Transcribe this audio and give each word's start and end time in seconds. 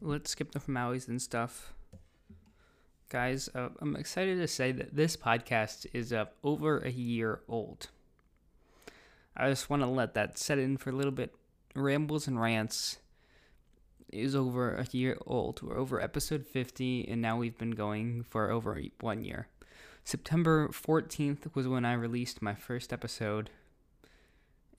let's 0.00 0.30
skip 0.30 0.52
the 0.52 0.60
formalities 0.60 1.08
and 1.08 1.20
stuff. 1.20 1.74
Guys, 3.08 3.48
uh, 3.54 3.68
I'm 3.80 3.96
excited 3.96 4.38
to 4.38 4.46
say 4.46 4.72
that 4.72 4.94
this 4.94 5.16
podcast 5.16 5.86
is 5.92 6.12
uh, 6.12 6.26
over 6.44 6.78
a 6.78 6.90
year 6.90 7.40
old. 7.48 7.88
I 9.36 9.48
just 9.48 9.68
want 9.68 9.82
to 9.82 9.88
let 9.88 10.14
that 10.14 10.38
set 10.38 10.58
in 10.58 10.76
for 10.76 10.90
a 10.90 10.94
little 10.94 11.12
bit. 11.12 11.34
Rambles 11.74 12.26
and 12.26 12.40
Rants 12.40 12.98
is 14.12 14.34
over 14.34 14.74
a 14.74 14.86
year 14.92 15.18
old. 15.26 15.62
We're 15.62 15.78
over 15.78 16.00
episode 16.00 16.46
50, 16.46 17.08
and 17.08 17.20
now 17.20 17.36
we've 17.36 17.58
been 17.58 17.72
going 17.72 18.22
for 18.22 18.50
over 18.50 18.80
one 19.00 19.24
year. 19.24 19.48
September 20.04 20.68
14th 20.68 21.54
was 21.54 21.68
when 21.68 21.84
I 21.84 21.92
released 21.92 22.42
my 22.42 22.54
first 22.54 22.92
episode, 22.92 23.50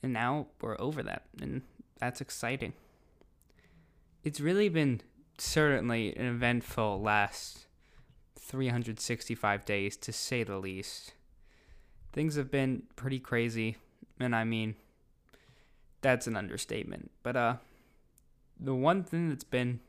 and 0.02 0.14
now 0.14 0.48
we're 0.62 0.80
over 0.80 1.04
that, 1.04 1.24
and 1.42 1.62
that's 2.00 2.22
exciting. 2.22 2.74
It's 4.24 4.40
really 4.40 4.70
been 4.70 5.02
certainly 5.42 6.16
an 6.16 6.26
eventful 6.26 7.02
last 7.02 7.65
365 8.38 9.65
days, 9.65 9.98
to 9.98 10.14
say 10.14 10.43
the 10.43 10.57
least. 10.57 11.14
Things 12.14 12.36
have 12.36 12.52
been 12.52 12.84
pretty 12.96 13.20
crazy, 13.20 13.78
and 14.20 14.36
I 14.36 14.43
mean, 14.43 14.75
that's 16.01 16.28
an 16.28 16.36
understatement. 16.36 17.12
But, 17.24 17.36
uh, 17.36 17.56
the 18.60 18.75
one 18.75 19.04
thing 19.04 19.29
that's 19.29 19.43
been 19.43 19.79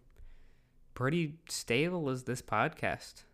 pretty 0.94 1.34
stable 1.48 2.08
is 2.08 2.24
this 2.24 2.40
podcast. 2.40 3.24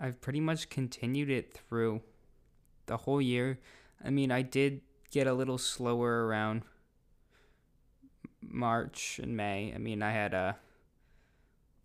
I've 0.00 0.20
pretty 0.20 0.40
much 0.40 0.70
continued 0.70 1.28
it 1.28 1.52
through 1.52 2.02
the 2.86 2.98
whole 2.98 3.20
year. 3.20 3.58
I 4.02 4.10
mean, 4.10 4.30
I 4.30 4.42
did 4.42 4.80
get 5.10 5.26
a 5.26 5.34
little 5.34 5.58
slower 5.58 6.26
around 6.26 6.62
March 8.40 9.18
and 9.22 9.36
May. 9.36 9.72
I 9.74 9.78
mean, 9.78 10.02
I 10.02 10.12
had 10.12 10.32
a 10.32 10.38
uh, 10.38 10.52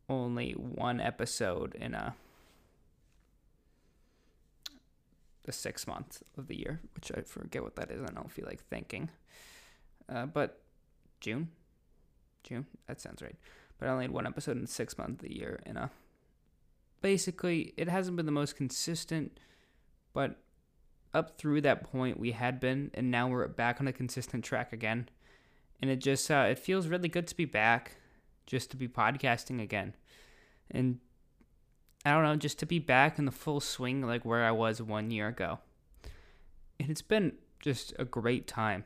only 0.10 0.52
one 0.52 1.00
episode 1.00 1.76
in 1.76 1.94
a 1.94 2.16
the 5.44 5.52
sixth 5.52 5.88
month 5.88 6.24
of 6.38 6.48
the 6.48 6.58
year, 6.58 6.80
which 6.96 7.12
I 7.16 7.22
forget 7.22 7.64
what 7.64 7.76
that 7.76 7.92
is. 7.92 8.02
I 8.02 8.14
don't 8.14 8.32
feel 8.32 8.46
like 8.46 8.62
thinking. 8.62 9.10
Uh, 10.08 10.26
but 10.26 10.62
June, 11.20 11.50
June, 12.44 12.66
that 12.88 13.02
sounds 13.02 13.22
right. 13.22 13.36
But 13.78 13.90
I 13.90 13.92
only 13.92 14.06
had 14.06 14.12
one 14.12 14.28
episode 14.28 14.54
in 14.54 14.62
the 14.62 14.68
sixth 14.68 14.98
month 14.98 15.22
of 15.22 15.28
the 15.28 15.36
year, 15.36 15.62
and 15.66 15.78
uh, 15.78 15.88
basically 17.02 17.74
it 17.78 17.90
hasn't 17.90 18.18
been 18.18 18.26
the 18.26 18.32
most 18.32 18.56
consistent, 18.56 19.40
but 20.14 20.40
up 21.14 21.38
through 21.38 21.62
that 21.62 21.84
point 21.84 22.20
we 22.20 22.32
had 22.32 22.60
been, 22.60 22.92
and 22.94 23.12
now 23.12 23.28
we're 23.28 23.48
back 23.48 23.80
on 23.80 23.88
a 23.88 23.94
consistent 23.94 24.44
track 24.44 24.74
again, 24.74 25.10
and 25.82 25.92
it 25.92 25.98
just 25.98 26.30
uh, 26.32 26.48
it 26.50 26.60
feels 26.60 26.88
really 26.88 27.10
good 27.10 27.28
to 27.28 27.36
be 27.36 27.46
back, 27.46 27.98
just 28.46 28.72
to 28.72 28.78
be 28.78 28.88
podcasting 28.88 29.62
again, 29.62 29.96
and 30.72 31.00
I 32.06 32.12
don't 32.12 32.24
know, 32.24 32.36
just 32.36 32.60
to 32.60 32.66
be 32.66 32.80
back 32.80 33.18
in 33.18 33.26
the 33.26 33.32
full 33.32 33.62
swing 33.62 34.02
like 34.02 34.26
where 34.26 34.44
I 34.44 34.52
was 34.52 34.82
one 34.82 35.10
year 35.10 35.30
ago. 35.30 35.60
And 36.80 36.90
it's 36.90 37.02
been 37.02 37.34
just 37.62 37.94
a 37.98 38.04
great 38.04 38.46
time. 38.46 38.84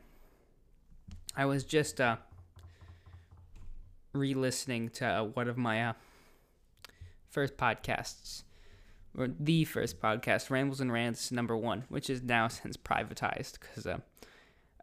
I 1.36 1.44
was 1.44 1.64
just 1.64 2.00
uh, 2.00 2.16
re 4.12 4.34
listening 4.34 4.88
to 4.90 5.06
uh, 5.06 5.24
one 5.24 5.48
of 5.48 5.56
my 5.56 5.84
uh, 5.84 5.92
first 7.28 7.56
podcasts, 7.56 8.44
or 9.16 9.28
the 9.38 9.64
first 9.64 10.00
podcast, 10.00 10.50
Rambles 10.50 10.80
and 10.80 10.92
Rants 10.92 11.32
number 11.32 11.56
one, 11.56 11.84
which 11.88 12.08
is 12.08 12.22
now 12.22 12.46
since 12.46 12.76
privatized 12.76 13.58
because 13.60 13.86
uh, 13.86 13.98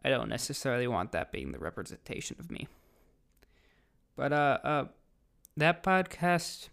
I 0.04 0.10
don't 0.10 0.28
necessarily 0.28 0.86
want 0.86 1.12
that 1.12 1.32
being 1.32 1.52
the 1.52 1.58
representation 1.58 2.36
of 2.38 2.50
me. 2.50 2.68
But 4.16 4.32
uh, 4.32 4.58
uh, 4.64 4.84
that 5.56 5.82
podcast 5.82 6.68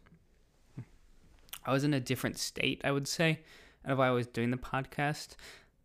I 1.65 1.71
was 1.71 1.83
in 1.83 1.93
a 1.93 1.99
different 1.99 2.37
state, 2.37 2.81
I 2.83 2.91
would 2.91 3.07
say, 3.07 3.39
of 3.85 3.97
why 3.97 4.07
I 4.07 4.11
was 4.11 4.27
doing 4.27 4.51
the 4.51 4.57
podcast. 4.57 5.35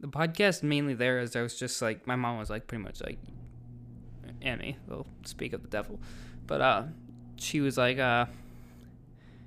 The 0.00 0.09
podcast 0.09 0.62
mainly 0.62 0.94
there 0.94 1.21
is 1.21 1.34
I 1.37 1.43
was 1.43 1.59
just 1.59 1.81
like 1.82 2.06
my 2.06 2.16
mom 2.16 2.38
was 2.38 2.50
like 2.50 2.66
pretty 2.66 2.82
much 2.82 3.00
like 3.00 3.19
Annie, 4.43 4.77
will 4.88 5.06
speak 5.25 5.53
of 5.53 5.62
the 5.62 5.69
devil. 5.69 6.00
But 6.47 6.60
uh 6.60 6.82
she 7.37 7.61
was 7.61 7.77
like, 7.77 7.99
uh 7.99 8.27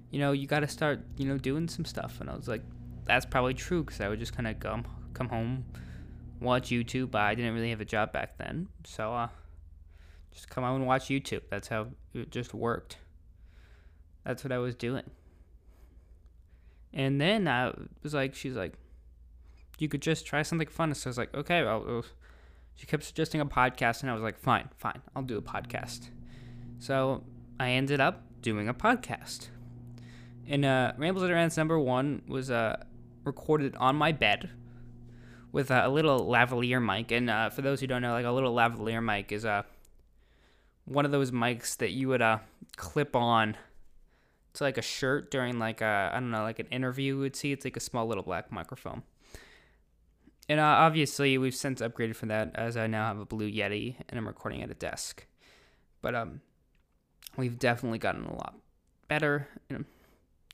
you 0.09 0.19
know, 0.19 0.34
you 0.34 0.47
gotta 0.47 0.68
start, 0.68 1.02
you 1.18 1.25
know, 1.25 1.38
doing 1.38 1.68
some 1.68 1.85
stuff 1.85 2.19
and 2.19 2.30
I 2.30 2.35
was 2.35 2.47
like, 2.47 2.64
that's 3.06 3.25
probably 3.25 3.53
true 3.53 3.84
because 3.84 4.02
I 4.02 4.09
would 4.09 4.19
just 4.19 4.35
kinda 4.35 4.53
come 4.53 4.85
come 5.14 5.30
home, 5.30 5.66
watch 6.41 6.69
YouTube, 6.69 7.12
but 7.12 7.22
I 7.22 7.35
didn't 7.35 7.53
really 7.53 7.69
have 7.69 7.81
a 7.81 7.85
job 7.85 8.12
back 8.12 8.38
then. 8.38 8.68
So 8.84 9.14
uh 9.14 9.30
just 10.31 10.50
come 10.50 10.64
out 10.64 10.75
and 10.75 10.88
watch 10.88 11.06
YouTube. 11.06 11.42
That's 11.50 11.68
how 11.68 11.88
it 12.14 12.31
just 12.31 12.53
worked. 12.53 12.97
That's 14.25 14.44
what 14.44 14.52
I 14.52 14.58
was 14.58 14.75
doing. 14.75 15.09
And 16.94 17.19
then 17.19 17.47
I 17.47 17.74
was 18.03 18.14
like, 18.14 18.36
she's 18.36 18.56
like, 18.56 18.74
you 19.80 19.88
could 19.88 20.02
just 20.02 20.25
try 20.25 20.41
something 20.44 20.68
fun. 20.68 20.94
So 20.94 21.08
I 21.08 21.09
was 21.09 21.18
like, 21.18 21.34
okay. 21.34 21.64
Well, 21.64 22.03
she 22.75 22.86
kept 22.86 23.03
suggesting 23.03 23.41
a 23.41 23.46
podcast, 23.46 24.02
and 24.02 24.09
I 24.09 24.14
was 24.14 24.24
like, 24.24 24.40
fine, 24.40 24.70
fine, 24.78 25.02
I'll 25.16 25.24
do 25.24 25.38
a 25.38 25.41
podcast. 25.41 26.09
So 26.80 27.24
I 27.59 27.72
ended 27.72 28.00
up 28.00 28.24
doing 28.41 28.68
a 28.68 28.74
podcast. 28.74 29.50
And 30.47 30.66
uh, 30.66 30.94
Rambles 30.97 31.24
and 31.24 31.34
Rants 31.34 31.58
number 31.58 31.80
one 31.80 32.24
was 32.28 32.50
uh, 32.50 32.84
recorded 33.24 33.75
on 33.75 33.96
my 33.96 34.12
bed 34.12 34.50
with 35.52 35.70
uh, 35.70 35.84
a 35.86 35.90
little 35.90 36.25
lavalier 36.25 36.84
mic. 36.84 37.12
And 37.12 37.30
uh, 37.30 37.50
for 37.50 37.62
those 37.62 37.80
who 37.80 37.88
don't 37.88 38.02
know, 38.02 38.14
like 38.14 38.25
a 38.25 38.31
little 38.31 38.56
lavalier 38.56 39.03
mic 39.03 39.31
is 39.31 39.46
uh, 39.46 39.64
one 40.91 41.06
of 41.06 41.12
those 41.12 41.31
mics 41.31 41.78
that 41.78 41.91
you 41.91 42.09
would 42.09 42.22
uh, 42.22 42.40
clip 42.75 43.16
on 43.16 43.56
to 44.53 44.63
like 44.63 44.78
a 44.78 44.81
shirt 44.81 45.31
during 45.31 45.59
like 45.59 45.81
a 45.81 46.12
I 46.13 46.19
don't 46.19 46.31
know 46.31 46.44
like 46.44 46.59
an 46.59 46.68
interview 46.68 47.16
you 47.16 47.19
would 47.19 47.35
see. 47.35 47.52
It's 47.52 47.66
like 47.66 47.78
a 47.78 47.81
small 47.81 48.06
little 48.06 48.24
black 48.24 48.52
microphone. 48.52 49.03
And 50.50 50.59
uh, 50.59 50.63
obviously 50.63 51.38
we've 51.38 51.56
since 51.56 51.81
upgraded 51.81 52.16
from 52.16 52.29
that 52.29 52.52
as 52.56 52.75
I 52.75 52.88
now 52.88 53.07
have 53.07 53.19
a 53.19 53.25
Blue 53.25 53.50
Yeti 53.50 53.96
and 54.09 54.19
I'm 54.19 54.28
recording 54.28 54.62
at 54.62 54.69
a 54.69 54.75
desk. 54.75 55.25
But 56.02 56.16
um, 56.16 56.41
we've 57.38 57.58
definitely 57.58 58.00
gotten 58.00 58.25
a 58.25 58.34
lot 58.34 58.56
better. 59.08 59.47
And 59.69 59.85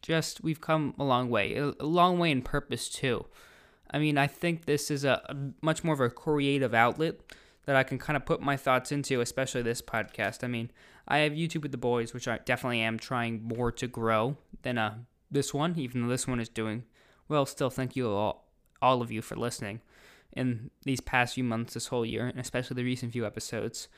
just 0.02 0.44
we've 0.44 0.62
come 0.62 0.94
a 1.00 1.04
long 1.04 1.30
way, 1.30 1.56
a, 1.56 1.74
a 1.80 1.86
long 1.86 2.20
way 2.20 2.30
in 2.30 2.44
purpose 2.44 2.90
too. 2.90 3.26
I 3.90 4.00
mean, 4.00 4.18
I 4.18 4.28
think 4.28 4.66
this 4.66 4.92
is 4.92 5.04
a, 5.04 5.22
a 5.30 5.36
much 5.62 5.84
more 5.84 5.94
of 5.94 6.02
a 6.02 6.10
creative 6.10 6.74
outlet 6.74 7.16
that 7.68 7.76
I 7.76 7.84
can 7.84 8.00
kind 8.00 8.16
of 8.16 8.26
put 8.26 8.42
my 8.42 8.56
thoughts 8.56 8.94
into, 8.94 9.20
especially 9.20 9.62
this 9.62 9.82
podcast. 9.82 10.42
I 10.42 10.48
mean, 10.48 10.72
I 11.06 11.20
have 11.20 11.34
YouTube 11.34 11.64
with 11.64 11.74
the 11.74 11.78
boys, 11.78 12.14
which 12.14 12.26
I 12.26 12.40
definitely 12.46 12.80
am 12.80 12.98
trying 12.98 13.44
more 13.44 13.74
to 13.74 13.88
grow 13.88 14.38
than 14.62 14.78
uh, 14.78 14.96
this 15.30 15.54
one, 15.54 15.78
even 15.78 16.02
though 16.02 16.08
this 16.08 16.26
one 16.26 16.40
is 16.40 16.48
doing 16.48 16.86
well. 17.28 17.46
Still, 17.46 17.70
thank 17.70 17.98
you 17.98 18.10
all, 18.10 18.50
all 18.82 19.02
of 19.02 19.12
you 19.12 19.22
for 19.22 19.36
listening 19.36 19.82
in 20.32 20.72
these 20.84 21.02
past 21.02 21.36
few 21.36 21.44
months, 21.44 21.74
this 21.74 21.88
whole 21.88 22.06
year, 22.06 22.26
and 22.26 22.40
especially 22.40 22.76
the 22.76 22.86
recent 22.86 23.12
few 23.12 23.26
episodes. 23.26 23.90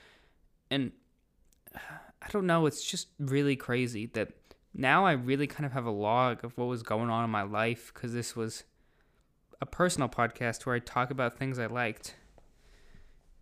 And 0.72 0.92
I 1.76 2.28
don't 2.32 2.48
know, 2.48 2.66
it's 2.66 2.84
just 2.84 3.10
really 3.20 3.56
crazy 3.56 4.08
that 4.08 4.32
now 4.74 5.06
I 5.06 5.12
really 5.12 5.46
kind 5.46 5.68
of 5.68 5.74
have 5.74 5.86
a 5.86 5.92
log 5.92 6.44
of 6.44 6.58
what 6.58 6.66
was 6.66 6.82
going 6.82 7.12
on 7.12 7.24
in 7.24 7.30
my 7.30 7.44
life 7.44 7.92
because 7.94 8.14
this 8.14 8.36
was 8.36 8.64
a 9.62 9.68
personal 9.68 10.10
podcast 10.10 10.66
where 10.66 10.76
I 10.76 10.80
talk 10.80 11.12
about 11.12 11.38
things 11.38 11.60
I 11.60 11.68
liked 11.68 12.16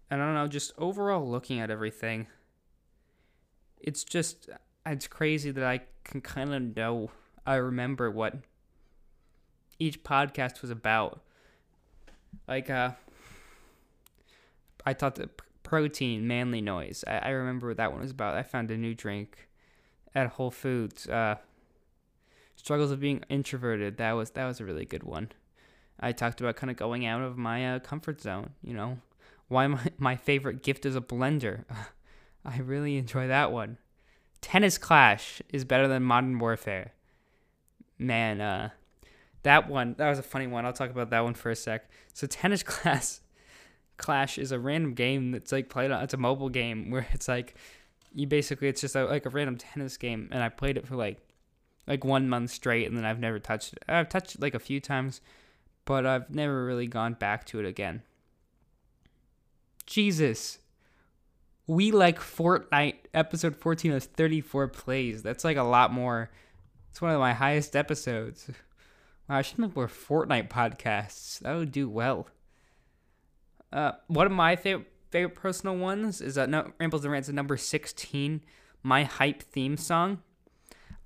I 0.09 0.15
don't 0.15 0.33
know, 0.33 0.47
just 0.47 0.71
overall 0.77 1.29
looking 1.29 1.59
at 1.59 1.69
everything, 1.69 2.27
it's 3.79 4.03
just 4.03 4.49
it's 4.85 5.07
crazy 5.07 5.51
that 5.51 5.63
I 5.63 5.81
can 6.03 6.21
kind 6.21 6.53
of 6.53 6.75
know 6.75 7.11
I 7.45 7.55
remember 7.55 8.09
what 8.09 8.35
each 9.79 10.03
podcast 10.03 10.61
was 10.61 10.71
about. 10.71 11.21
Like 12.47 12.69
uh 12.69 12.91
I 14.85 14.93
thought 14.93 15.15
the 15.15 15.29
protein 15.63 16.27
manly 16.27 16.61
noise. 16.61 17.03
I, 17.05 17.17
I 17.17 17.29
remember 17.29 17.67
what 17.67 17.77
that 17.77 17.91
one 17.91 18.01
was 18.01 18.11
about. 18.11 18.35
I 18.35 18.43
found 18.43 18.71
a 18.71 18.77
new 18.77 18.93
drink 18.93 19.49
at 20.15 20.27
Whole 20.27 20.51
Foods. 20.51 21.07
Uh 21.07 21.35
struggles 22.55 22.91
of 22.91 22.99
being 22.99 23.23
introverted. 23.29 23.97
That 23.97 24.11
was 24.13 24.31
that 24.31 24.45
was 24.45 24.59
a 24.59 24.65
really 24.65 24.85
good 24.85 25.03
one. 25.03 25.31
I 25.99 26.11
talked 26.11 26.41
about 26.41 26.55
kind 26.57 26.69
of 26.69 26.77
going 26.77 27.05
out 27.05 27.21
of 27.21 27.37
my 27.37 27.75
uh, 27.75 27.79
comfort 27.79 28.21
zone, 28.21 28.51
you 28.61 28.73
know, 28.73 28.99
why 29.47 29.67
my, 29.67 29.79
my 29.97 30.15
favorite 30.15 30.63
gift 30.63 30.85
is 30.85 30.95
a 30.95 31.01
blender. 31.01 31.65
I 32.45 32.59
really 32.59 32.97
enjoy 32.97 33.27
that 33.27 33.51
one. 33.51 33.77
Tennis 34.41 34.77
Clash 34.77 35.41
is 35.49 35.65
better 35.65 35.87
than 35.87 36.03
Modern 36.03 36.39
Warfare. 36.39 36.93
Man, 37.97 38.39
uh, 38.39 38.69
that 39.43 39.69
one, 39.69 39.95
that 39.97 40.09
was 40.09 40.19
a 40.19 40.23
funny 40.23 40.47
one. 40.47 40.65
I'll 40.65 40.73
talk 40.73 40.91
about 40.91 41.09
that 41.09 41.23
one 41.23 41.33
for 41.33 41.49
a 41.49 41.55
sec. 41.55 41.89
So, 42.13 42.27
Tennis 42.27 42.63
Clash, 42.63 43.19
Clash 43.97 44.37
is 44.37 44.51
a 44.51 44.59
random 44.59 44.93
game 44.93 45.31
that's 45.31 45.51
like 45.51 45.69
played 45.69 45.91
on, 45.91 46.03
it's 46.03 46.13
a 46.13 46.17
mobile 46.17 46.49
game 46.49 46.91
where 46.91 47.07
it's 47.11 47.27
like, 47.27 47.55
you 48.13 48.27
basically, 48.27 48.67
it's 48.67 48.81
just 48.81 48.95
a, 48.95 49.05
like 49.05 49.25
a 49.25 49.29
random 49.29 49.57
tennis 49.57 49.97
game. 49.97 50.29
And 50.31 50.41
I 50.41 50.49
played 50.49 50.77
it 50.77 50.87
for 50.87 50.95
like, 50.95 51.19
like 51.87 52.03
one 52.03 52.29
month 52.29 52.51
straight 52.51 52.87
and 52.87 52.95
then 52.97 53.05
I've 53.05 53.19
never 53.19 53.39
touched 53.39 53.73
it. 53.73 53.83
I've 53.87 54.09
touched 54.09 54.35
it 54.35 54.41
like 54.41 54.53
a 54.53 54.59
few 54.59 54.79
times, 54.79 55.21
but 55.85 56.05
I've 56.05 56.29
never 56.29 56.65
really 56.65 56.87
gone 56.87 57.13
back 57.13 57.45
to 57.47 57.59
it 57.59 57.65
again. 57.65 58.03
Jesus. 59.87 60.59
We 61.65 61.91
Like 61.91 62.19
Fortnite 62.19 62.97
episode 63.13 63.55
14 63.55 63.91
has 63.91 64.05
34 64.05 64.67
plays. 64.67 65.23
That's 65.23 65.43
like 65.43 65.57
a 65.57 65.63
lot 65.63 65.91
more. 65.91 66.29
It's 66.91 67.01
one 67.01 67.11
of 67.11 67.19
my 67.19 67.33
highest 67.33 67.75
episodes. 67.75 68.51
Wow, 69.27 69.37
I 69.37 69.41
should 69.41 69.59
make 69.59 69.75
more 69.75 69.87
Fortnite 69.87 70.49
podcasts. 70.49 71.39
That 71.39 71.55
would 71.55 71.71
do 71.71 71.89
well. 71.89 72.27
Uh, 73.73 73.93
one 74.07 74.25
of 74.25 74.31
my 74.31 74.55
favorite 74.55 74.87
favorite 75.09 75.35
personal 75.35 75.75
ones 75.75 76.21
is 76.21 76.37
uh, 76.37 76.45
no, 76.45 76.71
Rambles 76.79 77.03
and 77.03 77.11
Rants 77.11 77.29
number 77.29 77.57
16, 77.57 78.41
my 78.83 79.03
hype 79.03 79.41
theme 79.41 79.77
song. 79.77 80.19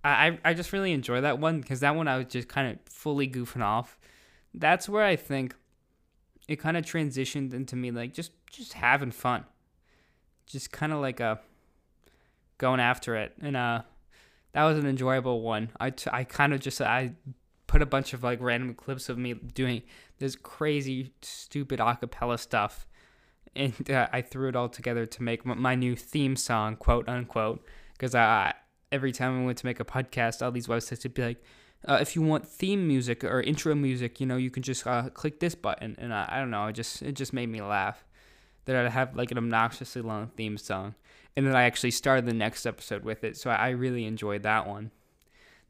I, 0.04 0.40
I 0.44 0.56
just 0.56 0.74
really 0.74 0.94
enjoy 0.94 1.22
that 1.22 1.40
one 1.40 1.62
because 1.62 1.80
that 1.82 1.96
one 1.96 2.08
I 2.08 2.18
was 2.18 2.28
just 2.28 2.48
kind 2.48 2.72
of 2.72 2.92
fully 2.92 3.28
goofing 3.28 3.64
off. 3.64 4.00
That's 4.54 4.90
where 4.90 5.04
I 5.04 5.16
think 5.16 5.56
it 6.52 6.60
kind 6.60 6.76
of 6.76 6.84
transitioned 6.84 7.54
into 7.54 7.78
me 7.78 7.92
like 7.92 8.14
just 8.14 8.34
just 8.52 8.74
having 8.74 9.12
fun, 9.12 9.46
just 10.46 10.70
kind 10.70 10.92
of 10.92 11.00
like 11.00 11.22
a 11.22 11.26
uh, 11.26 11.36
going 12.58 12.82
after 12.82 13.16
it, 13.16 13.32
and 13.42 13.56
uh, 13.56 13.84
that 14.52 14.66
was 14.66 14.78
an 14.78 14.86
enjoyable 14.86 15.42
one. 15.42 15.70
I, 15.80 15.92
t- 15.92 16.10
I 16.12 16.26
kind 16.26 16.54
of 16.54 16.60
just 16.60 16.82
I 16.82 17.14
put 17.68 17.82
a 17.82 17.86
bunch 17.86 18.14
of 18.14 18.22
like 18.22 18.42
random 18.42 18.74
clips 18.74 19.08
of 19.08 19.18
me 19.18 19.34
doing 19.34 19.84
this 20.20 20.36
crazy 20.36 21.14
stupid 21.22 21.80
acapella 21.80 22.38
stuff, 22.38 22.86
and 23.56 23.90
uh, 23.90 24.08
I 24.12 24.22
threw 24.22 24.50
it 24.50 24.56
all 24.58 24.68
together 24.68 25.06
to 25.06 25.24
make 25.24 25.46
my 25.46 25.76
new 25.76 25.96
theme 25.96 26.36
song, 26.36 26.76
quote 26.76 27.08
unquote, 27.08 27.66
because 27.94 28.14
I 28.14 28.54
every 28.92 29.14
time 29.14 29.42
I 29.42 29.46
went 29.46 29.58
to 29.60 29.66
make 29.66 29.80
a 29.80 29.86
podcast, 29.86 30.42
all 30.42 30.52
these 30.52 30.68
websites 30.68 31.04
would 31.04 31.14
be 31.14 31.24
like, 31.24 31.44
uh, 31.88 31.98
if 32.00 32.16
you 32.16 32.22
want 32.22 32.48
theme 32.48 32.88
music 32.88 33.24
or 33.24 33.42
intro 33.42 33.74
music, 33.74 34.20
you 34.20 34.26
know, 34.26 34.38
you 34.38 34.52
can 34.52 34.64
just 34.64 34.86
uh, 34.86 35.10
click 35.10 35.40
this 35.40 35.56
button. 35.56 35.96
And 35.98 36.14
I, 36.14 36.28
I 36.30 36.40
don't 36.40 36.52
know, 36.52 36.68
it 36.68 36.74
just 36.74 37.02
it 37.02 37.14
just 37.14 37.34
made 37.34 37.50
me 37.50 37.62
laugh 37.62 38.06
that 38.66 38.76
I'd 38.76 38.92
have 38.92 39.16
like 39.16 39.32
an 39.32 39.38
obnoxiously 39.38 40.02
long 40.02 40.28
theme 40.28 40.58
song, 40.58 40.96
and 41.36 41.46
then 41.46 41.56
I 41.56 41.64
actually 41.64 41.92
started 41.92 42.26
the 42.26 42.34
next 42.34 42.66
episode 42.66 43.04
with 43.04 43.24
it. 43.24 43.38
So 43.38 43.50
I, 43.50 43.70
really 43.70 44.06
enjoyed 44.06 44.44
that 44.44 44.68
one. 44.68 44.92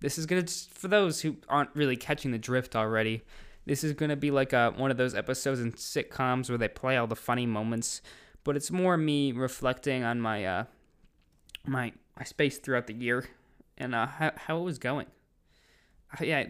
This 0.01 0.17
is 0.17 0.25
gonna 0.25 0.45
for 0.47 0.87
those 0.87 1.21
who 1.21 1.37
aren't 1.47 1.69
really 1.73 1.95
catching 1.95 2.31
the 2.31 2.37
drift 2.37 2.75
already. 2.75 3.23
This 3.65 3.83
is 3.83 3.93
gonna 3.93 4.17
be 4.17 4.31
like 4.31 4.51
a, 4.51 4.57
uh, 4.57 4.71
one 4.71 4.91
of 4.91 4.97
those 4.97 5.15
episodes 5.15 5.61
in 5.61 5.71
sitcoms 5.73 6.49
where 6.49 6.57
they 6.57 6.67
play 6.67 6.97
all 6.97 7.07
the 7.07 7.15
funny 7.15 7.45
moments, 7.45 8.01
but 8.43 8.57
it's 8.57 8.71
more 8.71 8.97
me 8.97 9.31
reflecting 9.31 10.03
on 10.03 10.19
my 10.19 10.43
uh, 10.43 10.63
my 11.65 11.93
my 12.17 12.25
space 12.25 12.57
throughout 12.57 12.87
the 12.87 12.93
year 12.93 13.29
and 13.77 13.95
uh, 13.95 14.07
how, 14.07 14.31
how 14.35 14.57
it 14.57 14.63
was 14.63 14.77
going. 14.77 15.07
Yeah, 16.19 16.47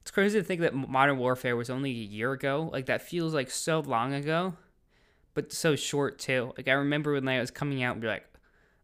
it's 0.00 0.10
crazy 0.10 0.38
to 0.38 0.44
think 0.44 0.60
that 0.60 0.74
Modern 0.74 1.18
Warfare 1.18 1.56
was 1.56 1.70
only 1.70 1.90
a 1.90 1.94
year 1.94 2.32
ago. 2.32 2.68
Like 2.72 2.86
that 2.86 3.02
feels 3.02 3.32
like 3.32 3.50
so 3.50 3.80
long 3.80 4.12
ago, 4.12 4.54
but 5.34 5.52
so 5.52 5.76
short 5.76 6.18
too. 6.18 6.52
Like 6.56 6.68
I 6.68 6.72
remember 6.72 7.12
when 7.12 7.24
that 7.24 7.40
was 7.40 7.50
coming 7.50 7.82
out, 7.82 7.92
and 7.92 8.02
be 8.02 8.08
like, 8.08 8.24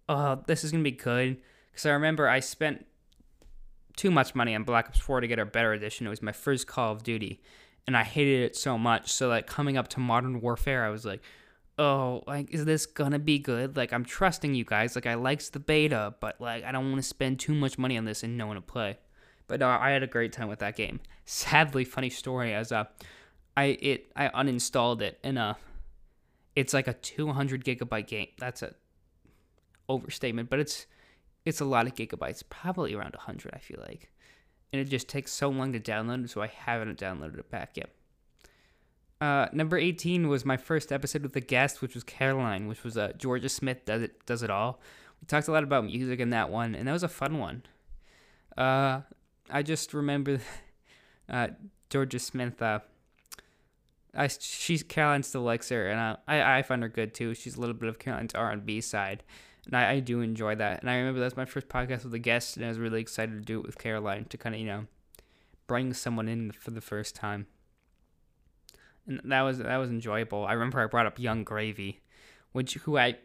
"Oh, 0.09 0.43
this 0.47 0.65
is 0.65 0.73
gonna 0.73 0.83
be 0.83 0.93
good," 0.93 1.39
because 1.71 1.87
I 1.87 1.91
remember 1.91 2.29
I 2.29 2.41
spent 2.41 2.87
too 3.97 4.11
much 4.11 4.35
money 4.35 4.55
on 4.55 4.65
Black 4.65 4.89
Ops 4.89 5.01
4 5.01 5.21
to 5.21 5.27
get 5.27 5.39
a 5.39 5.45
better 5.45 5.73
edition. 5.73 6.07
It 6.07 6.11
was 6.11 6.23
my 6.23 6.33
first 6.33 6.67
Call 6.67 6.93
of 6.93 7.03
Duty, 7.03 7.43
and 7.87 7.97
I 7.97 8.05
hated 8.05 8.43
it 8.43 8.57
so 8.57 8.79
much. 8.79 9.13
So 9.13 9.29
like 9.29 9.47
coming 9.47 9.77
up 9.77 9.89
to 9.89 10.01
Modern 10.01 10.41
Warfare, 10.41 10.85
I 10.85 10.89
was 10.89 11.05
like, 11.05 11.21
oh, 11.79 12.23
like, 12.27 12.51
is 12.51 12.65
this 12.65 12.87
gonna 12.87 13.19
be 13.19 13.39
good? 13.39 13.77
Like, 13.77 13.93
I'm 13.93 14.05
trusting 14.05 14.55
you 14.55 14.65
guys. 14.65 14.95
Like, 14.95 15.07
I 15.07 15.15
liked 15.15 15.53
the 15.53 15.61
beta, 15.61 16.15
but 16.21 16.41
like, 16.41 16.65
I 16.65 16.73
don't 16.73 16.91
want 16.91 17.03
to 17.03 17.09
spend 17.09 17.41
too 17.41 17.55
much 17.55 17.79
money 17.79 17.99
on 17.99 18.05
this 18.05 18.23
and 18.23 18.37
no 18.37 18.47
one 18.47 18.57
to 18.57 18.63
play. 18.63 18.99
But 19.53 19.61
no, 19.61 19.69
I 19.69 19.91
had 19.91 20.03
a 20.03 20.07
great 20.07 20.33
time 20.33 20.49
with 20.49 20.61
that 20.61 20.77
game. 20.77 20.99
Sadly, 21.27 21.85
funny 21.85 22.09
story 22.09 22.55
as 22.55 22.73
uh, 22.73 22.85
I 23.55 23.77
it 23.83 24.11
I 24.17 24.29
uninstalled 24.29 25.03
it 25.03 25.19
and 25.23 25.39
uh, 25.39 25.55
it's 26.57 26.73
like 26.73 26.89
a 26.89 26.95
200 26.95 27.63
gigabyte 27.63 28.07
game. 28.07 28.29
That's 28.39 28.63
a 28.63 28.73
overstatement, 29.91 30.49
but 30.49 30.59
it's 30.59 30.87
it's 31.45 31.61
a 31.61 31.67
lot 31.67 31.87
of 31.87 31.95
gigabytes, 31.95 32.43
probably 32.49 32.95
around 32.95 33.15
100. 33.15 33.53
I 33.53 33.59
feel 33.59 33.79
like, 33.87 34.11
and 34.73 34.81
it 34.81 34.87
just 34.87 35.07
takes 35.07 35.31
so 35.31 35.51
long 35.51 35.75
to 35.75 35.81
download, 35.81 36.31
so 36.31 36.41
I 36.41 36.47
haven't 36.47 36.99
downloaded 36.99 37.39
it 37.39 37.51
back 37.51 37.77
yet. 37.77 37.91
Uh, 39.21 39.49
number 39.53 39.77
18 39.77 40.29
was 40.29 40.47
my 40.47 40.57
first 40.57 40.91
episode 40.91 41.25
with 41.25 41.37
a 41.37 41.43
guest, 41.43 41.83
which 41.83 41.93
was 41.93 42.05
Caroline, 42.05 42.69
which 42.69 42.85
was 42.85 42.97
uh, 42.97 43.13
Jorja 43.19 43.51
Smith 43.51 43.85
does 43.85 44.01
it 44.01 44.25
does 44.25 44.43
it 44.43 44.49
all. 44.49 44.81
We 45.21 45.27
talked 45.27 45.49
a 45.49 45.53
lot 45.53 45.63
about 45.63 45.85
music 45.85 46.21
in 46.21 46.31
that 46.31 46.49
one, 46.49 46.75
and 46.75 46.89
that 46.89 46.93
was 46.93 47.03
a 47.03 47.09
fun 47.09 47.37
one. 47.37 47.65
Uh, 48.57 49.03
I 49.51 49.63
just 49.63 49.93
remember 49.95 50.41
uh, 51.29 51.49
Jorja 51.91 52.21
Smith. 52.21 52.63
I 52.63 54.29
she's 54.29 54.83
Caroline 54.83 55.23
still 55.23 55.43
likes 55.43 55.69
her, 55.71 55.89
and 55.89 56.01
I, 56.01 56.17
I, 56.29 56.59
I 56.59 56.63
find 56.63 56.83
her 56.83 56.89
good 56.89 57.15
too. 57.15 57.35
She's 57.35 57.57
a 57.57 57.61
little 57.61 57.75
bit 57.75 57.89
of 57.89 57.99
Caroline's 57.99 58.35
R 58.35 58.51
and 58.51 58.65
B 58.65 58.81
side, 58.81 59.23
and 59.67 59.77
I, 59.77 59.93
I 59.93 60.01
do 60.01 60.21
enjoy 60.21 60.55
that. 60.57 60.81
And 60.81 60.91
I 60.91 60.97
remember 60.97 61.21
that 61.21 61.27
was 61.27 61.37
my 61.37 61.45
first 61.45 61.69
podcast 61.69 62.05
with 62.05 62.15
a 62.15 62.19
guest, 62.19 62.57
and 62.57 62.65
I 62.67 62.69
was 62.69 62.79
really 62.79 63.01
excited 63.01 63.33
to 63.33 63.41
do 63.41 63.59
it 63.61 63.67
with 63.67 63.79
Caroline 63.79 64.27
to 64.27 64.37
kind 64.37 64.55
of 64.55 64.61
you 64.61 64.67
know 64.67 64.87
bring 65.67 65.95
someone 65.95 66.29
in 66.29 66.53
for 66.53 66.71
the 66.71 66.81
first 66.81 67.15
time 67.15 67.47
and 69.07 69.21
that 69.25 69.43
was 69.43 69.59
that 69.59 69.77
was 69.77 69.91
enjoyable. 69.91 70.45
I 70.45 70.53
remember 70.53 70.81
I 70.81 70.87
brought 70.87 71.07
up 71.07 71.19
Yung 71.19 71.45
Gravy, 71.45 72.01
which 72.53 72.75
who 72.75 72.99
I 72.99 73.17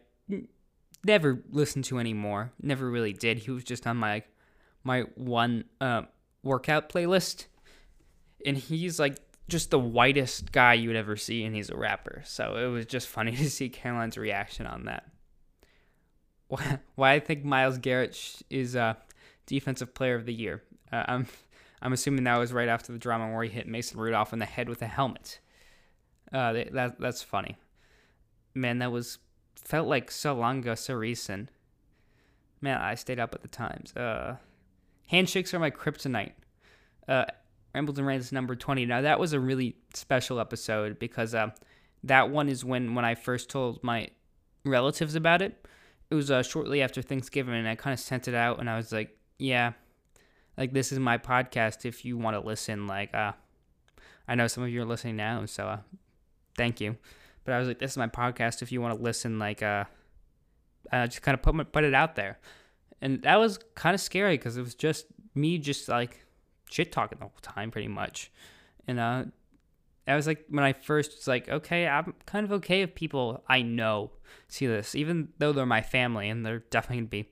never 1.04 1.42
listened 1.50 1.84
to 1.86 1.98
anymore. 1.98 2.52
Never 2.60 2.90
really 2.90 3.12
did. 3.12 3.38
He 3.38 3.50
was 3.50 3.64
just 3.64 3.86
on 3.86 3.96
my 3.96 4.24
my 4.88 5.02
one 5.14 5.64
uh, 5.82 6.02
workout 6.42 6.88
playlist, 6.88 7.46
and 8.44 8.56
he's 8.56 8.98
like 8.98 9.18
just 9.46 9.70
the 9.70 9.78
whitest 9.78 10.50
guy 10.50 10.72
you 10.72 10.88
would 10.88 10.96
ever 10.96 11.14
see, 11.14 11.44
and 11.44 11.54
he's 11.54 11.68
a 11.68 11.76
rapper. 11.76 12.22
So 12.24 12.56
it 12.56 12.66
was 12.66 12.86
just 12.86 13.06
funny 13.06 13.32
to 13.36 13.50
see 13.50 13.68
Caroline's 13.68 14.16
reaction 14.16 14.66
on 14.66 14.86
that. 14.86 15.04
Why, 16.48 17.12
I 17.12 17.20
think 17.20 17.44
Myles 17.44 17.76
Garrett 17.76 18.42
is 18.48 18.74
a 18.74 18.80
uh, 18.80 18.94
defensive 19.44 19.92
player 19.92 20.14
of 20.14 20.24
the 20.24 20.32
year. 20.32 20.62
Uh, 20.90 21.04
I'm 21.06 21.26
I'm 21.82 21.92
assuming 21.92 22.24
that 22.24 22.38
was 22.38 22.54
right 22.54 22.68
after 22.68 22.90
the 22.90 22.98
drama 22.98 23.30
where 23.32 23.44
he 23.44 23.50
hit 23.50 23.68
Mason 23.68 24.00
Rudolph 24.00 24.32
in 24.32 24.38
the 24.38 24.46
head 24.46 24.70
with 24.70 24.80
a 24.80 24.86
helmet. 24.86 25.38
Uh, 26.32 26.54
that 26.72 26.98
that's 26.98 27.22
funny. 27.22 27.58
Man, 28.54 28.78
that 28.78 28.90
was 28.90 29.18
felt 29.54 29.86
like 29.86 30.10
so 30.10 30.32
long 30.32 30.60
ago, 30.60 30.74
so 30.74 30.94
recent. 30.94 31.50
Man, 32.62 32.80
I 32.80 32.94
stayed 32.94 33.20
up 33.20 33.34
at 33.34 33.42
the 33.42 33.48
times. 33.48 33.94
Uh, 33.94 34.36
handshakes 35.08 35.52
are 35.52 35.58
my 35.58 35.70
kryptonite. 35.70 36.32
Uh, 37.06 37.24
and 37.74 37.98
Rants 37.98 38.32
number 38.32 38.56
twenty. 38.56 38.86
Now 38.86 39.02
that 39.02 39.20
was 39.20 39.32
a 39.32 39.40
really 39.40 39.76
special 39.94 40.40
episode 40.40 40.98
because 40.98 41.34
uh, 41.34 41.50
that 42.04 42.30
one 42.30 42.48
is 42.48 42.64
when 42.64 42.94
when 42.94 43.04
I 43.04 43.14
first 43.14 43.50
told 43.50 43.82
my 43.84 44.08
relatives 44.64 45.14
about 45.14 45.42
it. 45.42 45.66
It 46.10 46.14
was 46.14 46.30
uh, 46.30 46.42
shortly 46.42 46.80
after 46.80 47.02
Thanksgiving, 47.02 47.54
and 47.54 47.68
I 47.68 47.74
kind 47.74 47.92
of 47.92 48.00
sent 48.00 48.28
it 48.28 48.34
out, 48.34 48.60
and 48.60 48.70
I 48.70 48.76
was 48.76 48.92
like, 48.92 49.16
"Yeah, 49.38 49.72
like 50.58 50.72
this 50.72 50.90
is 50.92 50.98
my 50.98 51.16
podcast. 51.18 51.84
If 51.84 52.04
you 52.04 52.18
want 52.18 52.34
to 52.34 52.40
listen, 52.40 52.86
like, 52.86 53.14
uh, 53.14 53.32
I 54.26 54.34
know 54.34 54.48
some 54.48 54.64
of 54.64 54.70
you 54.70 54.82
are 54.82 54.86
listening 54.86 55.16
now, 55.16 55.46
so 55.46 55.66
uh, 55.66 55.78
thank 56.56 56.80
you. 56.80 56.96
But 57.44 57.54
I 57.54 57.58
was 57.58 57.68
like, 57.68 57.78
this 57.78 57.92
is 57.92 57.96
my 57.96 58.08
podcast. 58.08 58.60
If 58.60 58.72
you 58.72 58.80
want 58.82 58.98
to 58.98 59.02
listen, 59.02 59.38
like, 59.38 59.62
uh, 59.62 59.84
I 60.92 61.06
just 61.06 61.22
kind 61.22 61.34
of 61.34 61.42
put 61.42 61.54
my, 61.54 61.64
put 61.64 61.84
it 61.84 61.94
out 61.94 62.16
there, 62.16 62.38
and 63.00 63.22
that 63.22 63.36
was 63.36 63.58
kind 63.74 63.94
of 63.94 64.00
scary 64.00 64.36
because 64.36 64.56
it 64.56 64.62
was 64.62 64.74
just 64.74 65.06
me, 65.34 65.58
just 65.58 65.88
like 65.88 66.24
shit 66.70 66.92
talking 66.92 67.18
the 67.18 67.24
whole 67.24 67.32
time, 67.42 67.70
pretty 67.70 67.88
much. 67.88 68.30
And 68.86 68.98
uh, 68.98 69.24
I 70.06 70.16
was 70.16 70.26
like, 70.26 70.44
when 70.48 70.64
I 70.64 70.72
first 70.72 71.16
was 71.16 71.28
like, 71.28 71.48
okay, 71.48 71.86
I'm 71.86 72.14
kind 72.26 72.44
of 72.44 72.52
okay 72.52 72.82
if 72.82 72.94
people 72.94 73.42
I 73.48 73.62
know 73.62 74.10
see 74.48 74.66
this, 74.66 74.94
even 74.94 75.28
though 75.38 75.52
they're 75.52 75.66
my 75.66 75.82
family 75.82 76.28
and 76.28 76.44
they're 76.44 76.60
definitely 76.70 76.98
gonna 76.98 77.08
be 77.08 77.28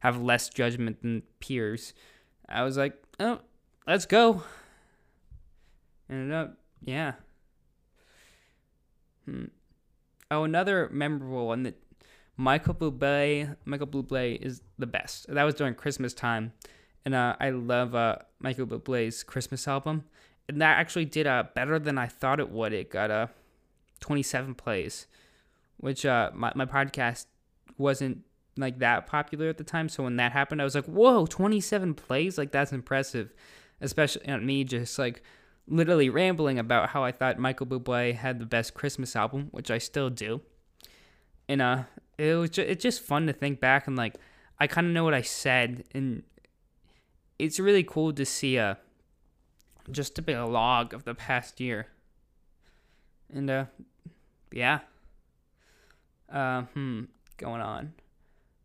have 0.00 0.20
less 0.20 0.48
judgment 0.48 1.02
than 1.02 1.22
peers. 1.40 1.94
I 2.48 2.62
was 2.62 2.76
like, 2.76 2.94
oh, 3.20 3.40
let's 3.86 4.04
go. 4.04 4.42
And 6.08 6.30
uh, 6.32 6.48
yeah, 6.84 7.14
Hmm. 9.24 9.44
Oh, 10.30 10.44
another 10.44 10.88
memorable 10.92 11.46
one 11.46 11.62
that 11.64 11.76
Michael 12.36 12.74
Bublé. 12.74 13.56
Michael 13.64 13.86
Bublé 13.86 14.40
is 14.40 14.62
the 14.78 14.86
best. 14.86 15.26
That 15.28 15.44
was 15.44 15.54
during 15.54 15.74
Christmas 15.74 16.12
time, 16.12 16.52
and 17.04 17.14
uh, 17.14 17.36
I 17.40 17.50
love 17.50 17.94
uh, 17.94 18.16
Michael 18.40 18.66
Bublé's 18.66 19.22
Christmas 19.22 19.68
album, 19.68 20.04
and 20.48 20.60
that 20.60 20.78
actually 20.78 21.04
did 21.04 21.26
uh, 21.26 21.44
better 21.54 21.78
than 21.78 21.98
I 21.98 22.06
thought 22.06 22.40
it 22.40 22.50
would. 22.50 22.72
It 22.72 22.90
got 22.90 23.10
uh, 23.10 23.28
27 24.00 24.54
plays, 24.54 25.06
which 25.76 26.04
uh, 26.04 26.30
my 26.34 26.52
my 26.54 26.66
podcast 26.66 27.26
wasn't 27.78 28.22
like 28.56 28.78
that 28.78 29.06
popular 29.06 29.48
at 29.48 29.58
the 29.58 29.64
time. 29.64 29.88
So 29.88 30.04
when 30.04 30.16
that 30.16 30.32
happened, 30.32 30.60
I 30.60 30.64
was 30.64 30.74
like, 30.74 30.86
"Whoa, 30.86 31.26
27 31.26 31.94
plays! 31.94 32.38
Like 32.38 32.52
that's 32.52 32.72
impressive." 32.72 33.32
Especially 33.80 34.26
on 34.28 34.46
me, 34.46 34.64
just 34.64 34.98
like 34.98 35.22
literally 35.66 36.08
rambling 36.10 36.58
about 36.58 36.90
how 36.90 37.04
I 37.04 37.12
thought 37.12 37.38
Michael 37.38 37.66
Bublé 37.66 38.14
had 38.14 38.38
the 38.38 38.46
best 38.46 38.74
Christmas 38.74 39.16
album, 39.16 39.48
which 39.50 39.70
I 39.70 39.78
still 39.78 40.10
do. 40.10 40.40
And 41.48 41.60
uh, 41.60 41.84
it 42.18 42.34
was 42.34 42.50
just, 42.50 42.68
it's 42.68 42.82
just 42.82 43.00
fun 43.00 43.26
to 43.26 43.32
think 43.32 43.60
back 43.60 43.86
and 43.86 43.96
like 43.96 44.16
I 44.58 44.66
kind 44.66 44.86
of 44.86 44.92
know 44.92 45.04
what 45.04 45.14
I 45.14 45.22
said, 45.22 45.84
and 45.94 46.22
it's 47.38 47.58
really 47.58 47.82
cool 47.82 48.12
to 48.12 48.24
see 48.24 48.56
a 48.56 48.70
uh, 48.70 48.74
just 49.90 50.18
a 50.18 50.22
bit 50.22 50.36
of 50.36 50.48
log 50.48 50.94
of 50.94 51.04
the 51.04 51.14
past 51.14 51.60
year. 51.60 51.88
And 53.32 53.50
uh, 53.50 53.64
yeah. 54.52 54.80
Uh, 56.32 56.62
hmm. 56.62 57.02
going 57.36 57.60
on. 57.60 57.92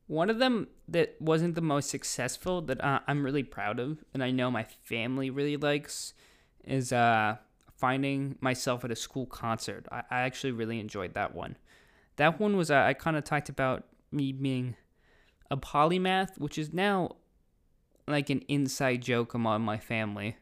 One 0.07 0.29
of 0.29 0.39
them 0.39 0.67
that 0.87 1.15
wasn't 1.19 1.55
the 1.55 1.61
most 1.61 1.89
successful 1.89 2.61
that 2.63 2.83
uh, 2.83 2.99
I'm 3.07 3.23
really 3.23 3.43
proud 3.43 3.79
of, 3.79 4.03
and 4.13 4.23
I 4.23 4.31
know 4.31 4.49
my 4.49 4.63
family 4.63 5.29
really 5.29 5.57
likes, 5.57 6.13
is 6.63 6.91
uh, 6.93 7.37
finding 7.77 8.37
myself 8.41 8.83
at 8.85 8.91
a 8.91 8.95
school 8.95 9.25
concert. 9.25 9.87
I, 9.91 10.03
I 10.09 10.21
actually 10.21 10.51
really 10.51 10.79
enjoyed 10.79 11.13
that 11.15 11.35
one. 11.35 11.57
That 12.19 12.37
one 12.37 12.57
was 12.57 12.69
uh, 12.69 12.75
I 12.75 12.93
kind 12.93 13.15
of 13.15 13.23
talked 13.23 13.47
about 13.47 13.85
me 14.11 14.33
being 14.33 14.75
a 15.49 15.55
polymath, 15.55 16.37
which 16.37 16.57
is 16.57 16.73
now 16.73 17.15
like 18.09 18.29
an 18.29 18.41
inside 18.49 19.01
joke 19.01 19.33
among 19.33 19.61
my 19.61 19.77
family. 19.77 20.35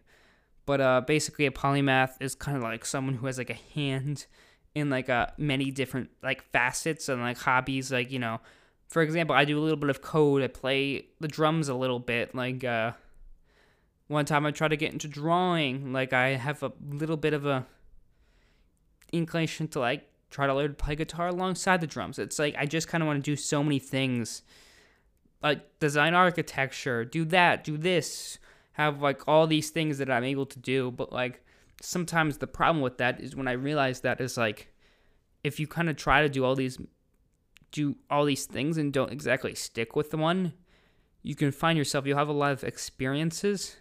But 0.66 0.82
uh, 0.82 1.02
basically, 1.02 1.46
a 1.46 1.52
polymath 1.52 2.14
is 2.20 2.34
kind 2.34 2.58
of 2.58 2.64
like 2.64 2.84
someone 2.84 3.14
who 3.14 3.28
has 3.28 3.38
like 3.38 3.52
a 3.52 3.60
hand 3.76 4.26
in 4.74 4.90
like 4.90 5.08
uh, 5.08 5.28
many 5.38 5.70
different 5.70 6.10
like 6.24 6.44
facets 6.52 7.10
and 7.10 7.22
like 7.22 7.38
hobbies. 7.38 7.92
Like 7.92 8.12
you 8.12 8.18
know, 8.18 8.42
for 8.88 9.04
example, 9.04 9.36
I 9.36 9.46
do 9.46 9.60
a 9.60 9.62
little 9.62 9.78
bit 9.78 9.92
of 9.92 10.02
code. 10.02 10.42
I 10.42 10.48
play 10.48 11.06
the 11.20 11.28
drums 11.28 11.70
a 11.70 11.76
little 11.76 12.00
bit. 12.00 12.34
Like 12.34 12.64
uh, 12.64 12.94
one 14.08 14.26
time, 14.26 14.48
I 14.48 14.52
tried 14.52 14.70
to 14.70 14.78
get 14.78 14.94
into 14.94 15.08
drawing. 15.08 15.94
Like 15.94 16.12
I 16.12 16.30
have 16.30 16.64
a 16.64 16.72
little 16.90 17.18
bit 17.18 17.34
of 17.36 17.46
a 17.46 17.68
inclination 19.14 19.68
to 19.68 19.80
like 19.80 20.10
try 20.30 20.48
to 20.48 20.54
learn 20.54 20.70
to 20.70 20.74
play 20.74 20.96
guitar 20.96 21.28
alongside 21.28 21.82
the 21.82 21.88
drums. 21.88 22.20
It's 22.20 22.40
like 22.40 22.56
I 22.58 22.66
just 22.66 22.88
kind 22.88 23.02
of 23.02 23.08
want 23.08 23.24
to 23.24 23.32
do 23.32 23.36
so 23.36 23.64
many 23.64 23.80
things. 23.80 24.44
Like 25.42 25.80
design 25.80 26.14
architecture, 26.14 27.06
do 27.06 27.24
that, 27.26 27.64
do 27.64 27.78
this, 27.78 28.40
have 28.74 29.02
like 29.02 29.28
all 29.28 29.48
these 29.48 29.70
things 29.70 29.98
that 30.00 30.10
I'm 30.10 30.24
able 30.24 30.46
to 30.48 30.60
do, 30.60 30.92
but 30.92 31.14
like 31.14 31.44
sometimes 31.82 32.38
the 32.38 32.48
problem 32.48 32.82
with 32.82 32.98
that 32.98 33.22
is 33.22 33.36
when 33.36 33.48
I 33.48 33.54
realize 33.54 34.02
that 34.02 34.20
is 34.20 34.38
like 34.38 34.72
if 35.44 35.60
you 35.60 35.68
kind 35.68 35.90
of 35.90 35.96
try 35.96 36.22
to 36.22 36.30
do 36.30 36.44
all 36.44 36.56
these 36.56 36.78
do 37.72 37.96
all 38.10 38.26
these 38.26 38.46
things 38.46 38.78
and 38.78 38.94
don't 38.94 39.12
exactly 39.12 39.54
stick 39.54 39.96
with 39.96 40.10
the 40.10 40.18
one, 40.18 40.54
you 41.22 41.36
can 41.36 41.52
find 41.52 41.78
yourself 41.78 42.06
you'll 42.06 42.18
have 42.18 42.30
a 42.30 42.34
lot 42.34 42.52
of 42.52 42.64
experiences, 42.64 43.78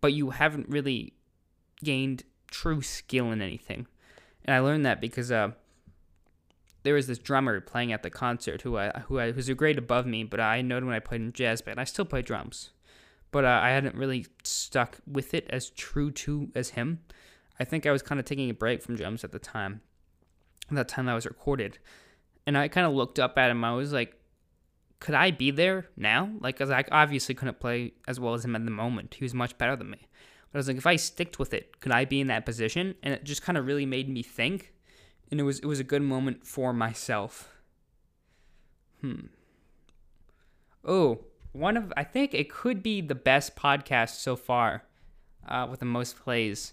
but 0.00 0.12
you 0.12 0.30
haven't 0.30 0.68
really 0.68 1.14
gained 1.82 2.24
true 2.50 2.82
skill 2.82 3.30
in 3.30 3.42
anything. 3.42 3.86
And 4.44 4.54
I 4.54 4.60
learned 4.60 4.84
that 4.86 5.00
because 5.00 5.32
uh, 5.32 5.52
there 6.82 6.94
was 6.94 7.06
this 7.06 7.18
drummer 7.18 7.60
playing 7.60 7.92
at 7.92 8.02
the 8.02 8.10
concert 8.10 8.62
who 8.62 8.76
I 8.76 8.90
who 9.06 9.18
I 9.18 9.30
was 9.30 9.48
a 9.48 9.54
grade 9.54 9.78
above 9.78 10.06
me, 10.06 10.22
but 10.22 10.40
I 10.40 10.62
noted 10.62 10.86
when 10.86 10.94
I 10.94 11.00
played 11.00 11.22
in 11.22 11.32
jazz 11.32 11.62
band, 11.62 11.80
I 11.80 11.84
still 11.84 12.04
play 12.04 12.22
drums, 12.22 12.70
but 13.30 13.44
uh, 13.44 13.60
I 13.62 13.70
hadn't 13.70 13.94
really 13.94 14.26
stuck 14.42 14.98
with 15.10 15.34
it 15.34 15.46
as 15.50 15.70
true 15.70 16.10
to 16.10 16.50
as 16.54 16.70
him. 16.70 17.00
I 17.58 17.64
think 17.64 17.86
I 17.86 17.92
was 17.92 18.02
kind 18.02 18.18
of 18.18 18.26
taking 18.26 18.50
a 18.50 18.54
break 18.54 18.82
from 18.82 18.96
drums 18.96 19.24
at 19.24 19.32
the 19.32 19.38
time. 19.38 19.80
At 20.70 20.76
that 20.76 20.88
time 20.88 21.08
I 21.08 21.14
was 21.14 21.26
recorded, 21.26 21.78
and 22.46 22.56
I 22.56 22.68
kind 22.68 22.86
of 22.86 22.92
looked 22.92 23.18
up 23.18 23.38
at 23.38 23.50
him. 23.50 23.64
I 23.64 23.72
was 23.72 23.92
like, 23.92 24.16
could 25.00 25.14
I 25.14 25.30
be 25.30 25.50
there 25.50 25.86
now? 25.96 26.30
Like, 26.40 26.58
cause 26.58 26.70
I 26.70 26.84
obviously 26.90 27.34
couldn't 27.34 27.60
play 27.60 27.92
as 28.06 28.20
well 28.20 28.34
as 28.34 28.44
him 28.44 28.56
at 28.56 28.64
the 28.64 28.70
moment. 28.70 29.14
He 29.14 29.24
was 29.24 29.34
much 29.34 29.56
better 29.56 29.76
than 29.76 29.90
me. 29.90 30.06
I 30.54 30.58
was 30.58 30.68
like, 30.68 30.76
if 30.76 30.86
I 30.86 30.96
sticked 30.96 31.38
with 31.38 31.52
it, 31.52 31.80
could 31.80 31.90
I 31.90 32.04
be 32.04 32.20
in 32.20 32.28
that 32.28 32.46
position? 32.46 32.94
And 33.02 33.12
it 33.12 33.24
just 33.24 33.42
kind 33.42 33.58
of 33.58 33.66
really 33.66 33.86
made 33.86 34.08
me 34.08 34.22
think, 34.22 34.72
and 35.30 35.40
it 35.40 35.42
was 35.42 35.58
it 35.58 35.66
was 35.66 35.80
a 35.80 35.84
good 35.84 36.02
moment 36.02 36.46
for 36.46 36.72
myself. 36.72 37.52
Hmm. 39.00 39.26
Oh, 40.84 41.20
one 41.52 41.76
of 41.76 41.92
I 41.96 42.04
think 42.04 42.34
it 42.34 42.48
could 42.48 42.82
be 42.82 43.00
the 43.00 43.16
best 43.16 43.56
podcast 43.56 44.20
so 44.20 44.36
far, 44.36 44.84
uh, 45.48 45.66
with 45.68 45.80
the 45.80 45.86
most 45.86 46.16
plays, 46.16 46.72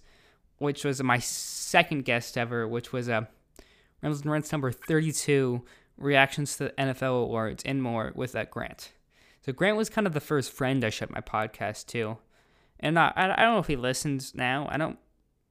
which 0.60 0.86
was 0.86 1.02
my 1.02 1.18
second 1.18 2.06
guest 2.06 2.38
ever, 2.38 2.68
which 2.68 2.94
was 2.94 3.08
a 3.08 3.16
uh, 3.16 3.26
Rambles 4.04 4.22
and 4.22 4.32
Rants 4.32 4.52
number 4.52 4.72
thirty-two, 4.72 5.64
reactions 5.98 6.58
to 6.58 6.66
the 6.66 6.70
NFL 6.72 7.24
awards 7.24 7.64
and 7.64 7.82
more 7.82 8.12
with 8.16 8.34
that 8.34 8.52
Grant. 8.52 8.92
So 9.44 9.54
Grant 9.54 9.78
was 9.78 9.90
kind 9.90 10.06
of 10.06 10.14
the 10.14 10.20
first 10.20 10.52
friend 10.52 10.84
I 10.84 10.92
showed 10.92 11.10
my 11.10 11.22
podcast 11.22 11.88
to. 11.88 12.20
And 12.82 12.98
I, 12.98 13.14
I 13.16 13.28
don't 13.28 13.54
know 13.54 13.60
if 13.60 13.68
he 13.68 13.76
listens 13.76 14.34
now. 14.36 14.68
I 14.70 14.78
don't 14.78 14.98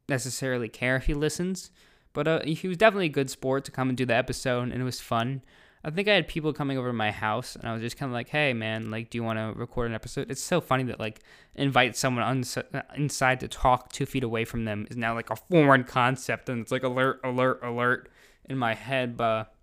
necessarily 0.08 0.68
care 0.68 0.96
if 0.96 1.06
he 1.06 1.14
listens, 1.14 1.70
but 2.12 2.26
uh, 2.26 2.40
he 2.44 2.68
was 2.68 2.76
definitely 2.76 3.06
a 3.06 3.10
good 3.10 3.30
sport 3.30 3.64
to 3.66 3.70
come 3.70 3.88
and 3.88 3.96
do 3.96 4.04
the 4.04 4.14
episode, 4.14 4.70
and 4.70 4.80
it 4.80 4.84
was 4.84 5.00
fun. 5.00 5.42
I 5.82 5.90
think 5.90 6.08
I 6.08 6.14
had 6.14 6.28
people 6.28 6.52
coming 6.52 6.76
over 6.76 6.88
to 6.88 6.92
my 6.92 7.10
house, 7.10 7.56
and 7.56 7.66
I 7.66 7.72
was 7.72 7.80
just 7.80 7.96
kind 7.96 8.10
of 8.10 8.14
like, 8.14 8.28
"Hey, 8.28 8.52
man, 8.52 8.90
like, 8.90 9.08
do 9.08 9.16
you 9.16 9.24
want 9.24 9.38
to 9.38 9.58
record 9.58 9.88
an 9.88 9.94
episode?" 9.94 10.30
It's 10.30 10.42
so 10.42 10.60
funny 10.60 10.82
that 10.84 11.00
like 11.00 11.20
invite 11.54 11.96
someone 11.96 12.24
uns- 12.24 12.58
inside 12.96 13.40
to 13.40 13.48
talk 13.48 13.90
two 13.90 14.04
feet 14.04 14.24
away 14.24 14.44
from 14.44 14.66
them 14.66 14.86
is 14.90 14.96
now 14.96 15.14
like 15.14 15.30
a 15.30 15.36
foreign 15.36 15.84
concept, 15.84 16.50
and 16.50 16.60
it's 16.60 16.72
like 16.72 16.82
alert, 16.82 17.20
alert, 17.24 17.60
alert 17.62 18.10
in 18.46 18.58
my 18.58 18.74
head. 18.74 19.16
But 19.16 19.54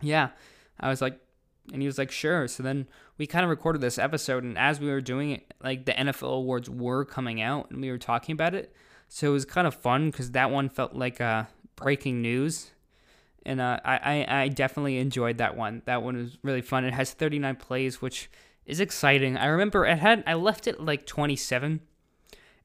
yeah, 0.00 0.28
I 0.78 0.88
was 0.88 1.02
like, 1.02 1.18
and 1.72 1.82
he 1.82 1.86
was 1.86 1.98
like, 1.98 2.10
sure. 2.10 2.48
So 2.48 2.62
then 2.62 2.86
we 3.16 3.26
kind 3.26 3.44
of 3.44 3.50
recorded 3.50 3.80
this 3.80 3.98
episode, 3.98 4.44
and 4.44 4.56
as 4.56 4.80
we 4.80 4.88
were 4.88 5.00
doing 5.00 5.32
it, 5.32 5.54
like 5.62 5.84
the 5.84 5.92
NFL 5.92 6.36
awards 6.36 6.70
were 6.70 7.04
coming 7.04 7.40
out, 7.40 7.70
and 7.70 7.80
we 7.80 7.90
were 7.90 7.98
talking 7.98 8.32
about 8.32 8.54
it. 8.54 8.72
So 9.08 9.28
it 9.28 9.32
was 9.32 9.44
kind 9.44 9.66
of 9.66 9.74
fun 9.74 10.10
because 10.10 10.32
that 10.32 10.50
one 10.50 10.68
felt 10.68 10.94
like 10.94 11.20
uh, 11.20 11.44
breaking 11.76 12.22
news, 12.22 12.70
and 13.44 13.60
uh, 13.60 13.80
I, 13.84 13.96
I 14.26 14.42
I 14.42 14.48
definitely 14.48 14.98
enjoyed 14.98 15.38
that 15.38 15.56
one. 15.56 15.82
That 15.86 16.02
one 16.02 16.16
was 16.16 16.38
really 16.42 16.60
fun. 16.60 16.84
It 16.84 16.94
has 16.94 17.12
39 17.12 17.56
plays, 17.56 18.02
which 18.02 18.30
is 18.66 18.80
exciting. 18.80 19.36
I 19.36 19.46
remember 19.46 19.86
it 19.86 19.98
had 19.98 20.22
I 20.26 20.34
left 20.34 20.66
it 20.66 20.80
like 20.80 21.06
27, 21.06 21.80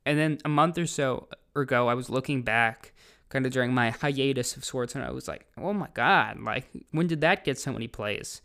and 0.06 0.20
then 0.20 0.38
a 0.44 0.50
month 0.50 0.78
or 0.78 0.88
so 0.88 1.28
ago, 1.56 1.88
I 1.88 1.94
was 1.94 2.10
looking 2.10 2.42
back 2.42 2.94
kind 3.30 3.46
of 3.46 3.52
during 3.52 3.74
my 3.74 3.90
hiatus 3.90 4.56
of 4.58 4.66
sorts, 4.66 4.96
and 4.96 5.04
I 5.04 5.12
was 5.12 5.28
like, 5.28 5.48
oh 5.58 5.74
my 5.74 5.88
god, 5.94 6.40
like 6.40 6.68
when 6.92 7.08
did 7.08 7.22
that 7.22 7.44
get 7.44 7.58
so 7.58 7.72
many 7.72 7.88
plays? 7.88 8.42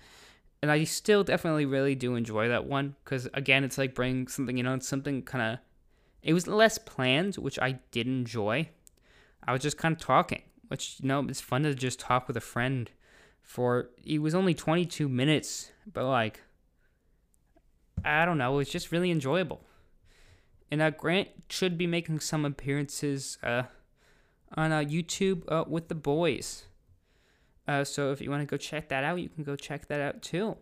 And 0.62 0.70
I 0.70 0.84
still 0.84 1.24
definitely 1.24 1.66
really 1.66 1.94
do 1.94 2.14
enjoy 2.14 2.48
that 2.48 2.66
one 2.66 2.96
because 3.04 3.28
again, 3.34 3.64
it's 3.64 3.78
like 3.78 3.94
bringing 3.94 4.26
something 4.28 4.56
you 4.56 4.62
know, 4.62 4.74
it's 4.74 4.88
something 4.88 5.22
kind 5.22 5.54
of. 5.54 5.58
It 6.22 6.32
was 6.32 6.48
less 6.48 6.78
planned, 6.78 7.36
which 7.36 7.58
I 7.60 7.78
did 7.92 8.06
enjoy. 8.06 8.68
I 9.46 9.52
was 9.52 9.62
just 9.62 9.78
kind 9.78 9.94
of 9.94 10.00
talking, 10.00 10.42
which 10.66 10.96
you 11.00 11.08
know, 11.08 11.24
it's 11.28 11.40
fun 11.40 11.62
to 11.62 11.74
just 11.74 12.00
talk 12.00 12.26
with 12.26 12.36
a 12.36 12.42
friend. 12.42 12.90
For 13.40 13.88
it 14.04 14.18
was 14.20 14.34
only 14.34 14.52
22 14.52 15.08
minutes, 15.08 15.70
but 15.90 16.04
like, 16.04 16.42
I 18.04 18.26
don't 18.26 18.36
know, 18.36 18.52
it 18.54 18.56
was 18.56 18.68
just 18.68 18.92
really 18.92 19.10
enjoyable. 19.10 19.62
And 20.70 20.82
uh, 20.82 20.90
Grant 20.90 21.28
should 21.48 21.78
be 21.78 21.86
making 21.86 22.20
some 22.20 22.44
appearances 22.44 23.38
uh, 23.42 23.62
on 24.54 24.72
uh, 24.72 24.80
YouTube 24.80 25.50
uh, 25.50 25.64
with 25.66 25.88
the 25.88 25.94
boys. 25.94 26.64
Uh, 27.68 27.84
so 27.84 28.10
if 28.10 28.20
you 28.22 28.30
want 28.30 28.40
to 28.40 28.46
go 28.46 28.56
check 28.56 28.88
that 28.88 29.04
out, 29.04 29.20
you 29.20 29.28
can 29.28 29.44
go 29.44 29.54
check 29.54 29.86
that 29.88 30.00
out 30.00 30.22
too. 30.22 30.56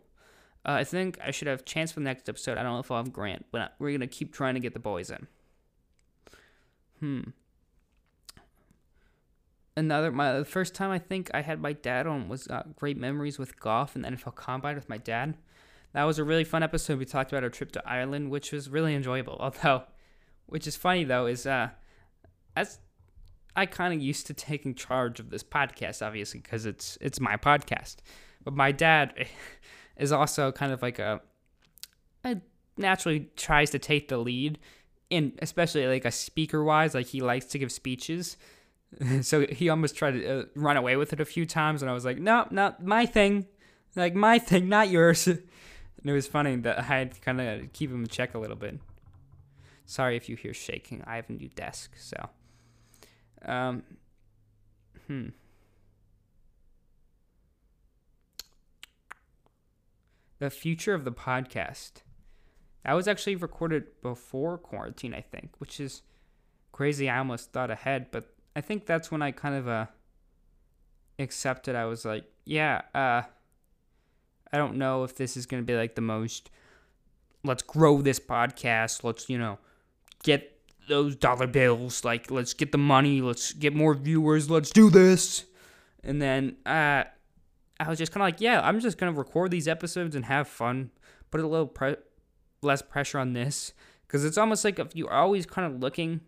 Uh, 0.66 0.72
I 0.72 0.84
think 0.84 1.18
I 1.24 1.30
should 1.30 1.46
have 1.46 1.64
chance 1.64 1.92
for 1.92 2.00
the 2.00 2.04
next 2.04 2.28
episode. 2.28 2.58
I 2.58 2.64
don't 2.64 2.72
know 2.72 2.80
if 2.80 2.90
I'll 2.90 2.98
have 2.98 3.12
Grant, 3.12 3.46
but 3.52 3.74
we're 3.78 3.92
gonna 3.92 4.08
keep 4.08 4.34
trying 4.34 4.54
to 4.54 4.60
get 4.60 4.74
the 4.74 4.80
boys 4.80 5.10
in. 5.10 5.28
Hmm. 6.98 7.20
Another 9.76 10.10
my 10.10 10.32
the 10.32 10.44
first 10.44 10.74
time 10.74 10.90
I 10.90 10.98
think 10.98 11.30
I 11.32 11.42
had 11.42 11.60
my 11.60 11.72
dad 11.72 12.08
on 12.08 12.28
was 12.28 12.48
uh, 12.48 12.64
great 12.74 12.96
memories 12.96 13.38
with 13.38 13.60
golf 13.60 13.94
and 13.94 14.04
the 14.04 14.08
NFL 14.08 14.34
Combine 14.34 14.74
with 14.74 14.88
my 14.88 14.98
dad. 14.98 15.36
That 15.92 16.02
was 16.04 16.18
a 16.18 16.24
really 16.24 16.44
fun 16.44 16.64
episode. 16.64 16.98
We 16.98 17.04
talked 17.04 17.30
about 17.30 17.44
our 17.44 17.50
trip 17.50 17.70
to 17.72 17.88
Ireland, 17.88 18.30
which 18.30 18.50
was 18.50 18.68
really 18.68 18.94
enjoyable. 18.94 19.36
Although, 19.40 19.84
which 20.46 20.66
is 20.66 20.74
funny 20.74 21.04
though, 21.04 21.26
is 21.26 21.46
uh, 21.46 21.68
as 22.56 22.80
I 23.56 23.64
kind 23.64 23.94
of 23.94 24.00
used 24.00 24.26
to 24.26 24.34
taking 24.34 24.74
charge 24.74 25.18
of 25.18 25.30
this 25.30 25.42
podcast, 25.42 26.06
obviously, 26.06 26.40
because 26.40 26.66
it's 26.66 26.98
it's 27.00 27.18
my 27.18 27.36
podcast. 27.36 27.96
But 28.44 28.54
my 28.54 28.70
dad 28.70 29.26
is 29.96 30.12
also 30.12 30.52
kind 30.52 30.72
of 30.72 30.82
like 30.82 30.98
a, 30.98 31.22
a 32.22 32.36
naturally 32.76 33.30
tries 33.34 33.70
to 33.70 33.78
take 33.78 34.08
the 34.08 34.18
lead, 34.18 34.58
in 35.08 35.32
especially 35.40 35.86
like 35.86 36.04
a 36.04 36.10
speaker 36.10 36.62
wise, 36.62 36.94
like 36.94 37.06
he 37.06 37.22
likes 37.22 37.46
to 37.46 37.58
give 37.58 37.72
speeches. 37.72 38.36
so 39.22 39.46
he 39.46 39.70
almost 39.70 39.96
tried 39.96 40.12
to 40.12 40.40
uh, 40.40 40.44
run 40.54 40.76
away 40.76 40.96
with 40.96 41.14
it 41.14 41.20
a 41.20 41.24
few 41.24 41.46
times, 41.46 41.82
and 41.82 41.90
I 41.90 41.94
was 41.94 42.04
like, 42.04 42.18
no, 42.18 42.46
not 42.50 42.84
my 42.84 43.06
thing, 43.06 43.46
like 43.96 44.14
my 44.14 44.38
thing, 44.38 44.68
not 44.68 44.90
yours. 44.90 45.26
and 45.26 45.40
it 46.04 46.12
was 46.12 46.26
funny 46.26 46.56
that 46.56 46.78
I 46.78 46.82
had 46.82 47.12
to 47.14 47.20
kind 47.20 47.40
of 47.40 47.72
keep 47.72 47.90
him 47.90 48.02
in 48.02 48.08
check 48.08 48.34
a 48.34 48.38
little 48.38 48.56
bit. 48.56 48.78
Sorry 49.86 50.16
if 50.16 50.28
you 50.28 50.36
hear 50.36 50.52
shaking. 50.52 51.02
I 51.06 51.16
have 51.16 51.30
a 51.30 51.32
new 51.32 51.48
desk, 51.48 51.94
so. 51.96 52.28
Um, 53.44 53.82
hmm. 55.06 55.28
The 60.38 60.50
future 60.50 60.94
of 60.94 61.04
the 61.04 61.12
podcast. 61.12 62.02
That 62.84 62.92
was 62.92 63.08
actually 63.08 63.36
recorded 63.36 64.00
before 64.02 64.58
quarantine, 64.58 65.14
I 65.14 65.20
think, 65.20 65.50
which 65.58 65.80
is 65.80 66.02
crazy. 66.72 67.08
I 67.08 67.18
almost 67.18 67.52
thought 67.52 67.70
ahead, 67.70 68.08
but 68.10 68.32
I 68.54 68.60
think 68.60 68.86
that's 68.86 69.10
when 69.10 69.22
I 69.22 69.32
kind 69.32 69.54
of 69.54 69.66
uh 69.66 69.86
accepted. 71.18 71.74
I 71.74 71.86
was 71.86 72.04
like, 72.04 72.24
yeah, 72.44 72.82
uh, 72.94 73.22
I 74.52 74.56
don't 74.56 74.76
know 74.76 75.02
if 75.04 75.16
this 75.16 75.36
is 75.36 75.46
gonna 75.46 75.62
be 75.62 75.74
like 75.74 75.94
the 75.94 76.00
most. 76.00 76.50
Let's 77.42 77.62
grow 77.62 78.02
this 78.02 78.20
podcast. 78.20 79.04
Let's 79.04 79.28
you 79.28 79.38
know 79.38 79.58
get 80.22 80.55
those 80.88 81.16
dollar 81.16 81.46
bills. 81.46 82.04
Like, 82.04 82.30
let's 82.30 82.54
get 82.54 82.72
the 82.72 82.78
money. 82.78 83.20
Let's 83.20 83.52
get 83.52 83.74
more 83.74 83.94
viewers. 83.94 84.48
Let's 84.50 84.70
do 84.70 84.90
this. 84.90 85.44
And 86.02 86.22
then, 86.22 86.56
uh, 86.64 87.04
I 87.78 87.88
was 87.88 87.98
just 87.98 88.10
kind 88.10 88.22
of 88.22 88.26
like, 88.26 88.40
yeah, 88.40 88.60
I'm 88.62 88.80
just 88.80 88.96
gonna 88.96 89.12
record 89.12 89.50
these 89.50 89.68
episodes 89.68 90.16
and 90.16 90.24
have 90.24 90.48
fun, 90.48 90.90
put 91.30 91.40
a 91.40 91.46
little 91.46 91.66
pre- 91.66 91.96
less 92.62 92.80
pressure 92.80 93.18
on 93.18 93.34
this, 93.34 93.74
because 94.06 94.24
it's 94.24 94.38
almost 94.38 94.64
like 94.64 94.78
if 94.78 94.96
you're 94.96 95.12
always 95.12 95.44
kind 95.44 95.70
of 95.70 95.80
looking 95.80 96.20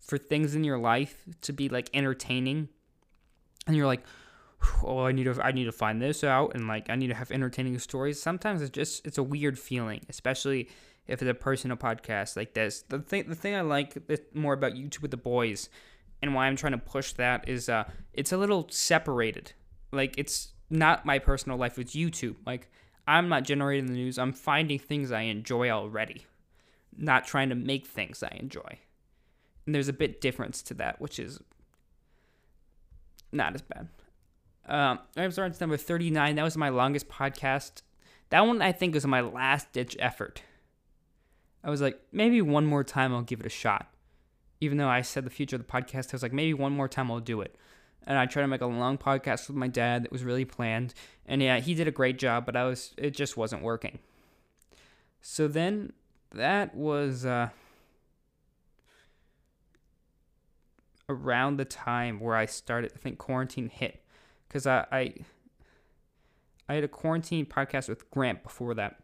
for 0.00 0.18
things 0.18 0.54
in 0.54 0.62
your 0.62 0.78
life 0.78 1.24
to 1.40 1.52
be 1.52 1.70
like 1.70 1.88
entertaining, 1.94 2.68
and 3.66 3.74
you're 3.76 3.86
like, 3.86 4.04
oh, 4.82 5.04
I 5.04 5.12
need 5.12 5.24
to, 5.24 5.40
I 5.42 5.52
need 5.52 5.64
to 5.64 5.72
find 5.72 6.02
this 6.02 6.22
out, 6.22 6.54
and 6.54 6.68
like 6.68 6.90
I 6.90 6.96
need 6.96 7.08
to 7.08 7.14
have 7.14 7.30
entertaining 7.30 7.78
stories. 7.78 8.20
Sometimes 8.20 8.60
it's 8.60 8.70
just, 8.70 9.06
it's 9.06 9.16
a 9.16 9.22
weird 9.22 9.58
feeling, 9.58 10.04
especially 10.10 10.68
if 11.08 11.22
it's 11.22 11.30
a 11.30 11.34
personal 11.34 11.76
podcast 11.76 12.36
like 12.36 12.54
this. 12.54 12.82
The 12.82 12.98
thing, 12.98 13.28
the 13.28 13.34
thing 13.34 13.54
I 13.54 13.60
like 13.60 13.96
more 14.34 14.52
about 14.52 14.72
YouTube 14.72 15.02
with 15.02 15.10
the 15.10 15.16
boys, 15.16 15.68
and 16.22 16.34
why 16.34 16.46
I'm 16.46 16.56
trying 16.56 16.72
to 16.72 16.78
push 16.78 17.12
that 17.12 17.48
is, 17.48 17.68
uh, 17.68 17.84
it's 18.12 18.32
a 18.32 18.36
little 18.36 18.66
separated 18.70 19.52
like 19.92 20.14
it's 20.18 20.52
not 20.70 21.06
my 21.06 21.18
personal 21.18 21.58
life, 21.58 21.78
it's 21.78 21.94
YouTube. 21.94 22.36
Like 22.44 22.70
I'm 23.06 23.28
not 23.28 23.44
generating 23.44 23.86
the 23.86 23.92
news. 23.92 24.18
I'm 24.18 24.32
finding 24.32 24.78
things 24.78 25.12
I 25.12 25.22
enjoy 25.22 25.70
already. 25.70 26.26
Not 26.96 27.26
trying 27.26 27.48
to 27.50 27.54
make 27.54 27.86
things 27.86 28.22
I 28.22 28.36
enjoy. 28.38 28.78
And 29.64 29.74
there's 29.74 29.88
a 29.88 29.92
bit 29.92 30.20
difference 30.20 30.62
to 30.62 30.74
that, 30.74 31.00
which 31.00 31.18
is 31.18 31.40
not 33.32 33.54
as 33.54 33.62
bad. 33.62 33.88
Um, 34.68 35.00
I'm 35.16 35.30
starting 35.30 35.54
to 35.54 35.60
number 35.60 35.76
39. 35.76 36.34
That 36.34 36.42
was 36.42 36.56
my 36.56 36.68
longest 36.68 37.08
podcast. 37.08 37.82
That 38.30 38.40
one 38.40 38.62
I 38.62 38.72
think 38.72 38.94
was 38.94 39.06
my 39.06 39.20
last 39.20 39.72
ditch 39.72 39.96
effort. 40.00 40.42
I 41.66 41.70
was 41.70 41.82
like, 41.82 42.00
maybe 42.12 42.40
one 42.40 42.64
more 42.64 42.82
time 42.82 43.12
I'll 43.12 43.20
give 43.20 43.40
it 43.40 43.46
a 43.46 43.50
shot. 43.50 43.92
Even 44.62 44.78
though 44.78 44.88
I 44.88 45.02
said 45.02 45.26
the 45.26 45.30
future 45.30 45.56
of 45.56 45.66
the 45.66 45.70
podcast, 45.70 46.08
I 46.08 46.12
was 46.12 46.22
like, 46.22 46.32
maybe 46.32 46.54
one 46.54 46.72
more 46.72 46.88
time 46.88 47.10
I'll 47.10 47.20
do 47.20 47.42
it 47.42 47.56
and 48.06 48.16
I 48.16 48.26
tried 48.26 48.42
to 48.42 48.48
make 48.48 48.60
a 48.60 48.66
long 48.66 48.98
podcast 48.98 49.48
with 49.48 49.56
my 49.56 49.66
dad 49.66 50.04
that 50.04 50.12
was 50.12 50.22
really 50.22 50.44
planned. 50.44 50.94
And 51.26 51.42
yeah, 51.42 51.58
he 51.58 51.74
did 51.74 51.88
a 51.88 51.92
great 51.92 52.18
job, 52.18 52.46
but 52.46 52.56
I 52.56 52.64
was 52.64 52.94
it 52.96 53.10
just 53.10 53.36
wasn't 53.36 53.62
working. 53.62 53.98
So 55.20 55.48
then 55.48 55.92
that 56.32 56.74
was 56.74 57.26
uh, 57.26 57.48
around 61.08 61.56
the 61.56 61.64
time 61.64 62.20
where 62.20 62.36
I 62.36 62.46
started. 62.46 62.92
I 62.94 62.98
think 62.98 63.18
quarantine 63.18 63.68
hit 63.68 64.04
because 64.46 64.66
I, 64.66 64.86
I 64.92 65.14
I 66.68 66.74
had 66.74 66.84
a 66.84 66.88
quarantine 66.88 67.44
podcast 67.44 67.88
with 67.88 68.08
Grant 68.12 68.44
before 68.44 68.74
that, 68.74 69.00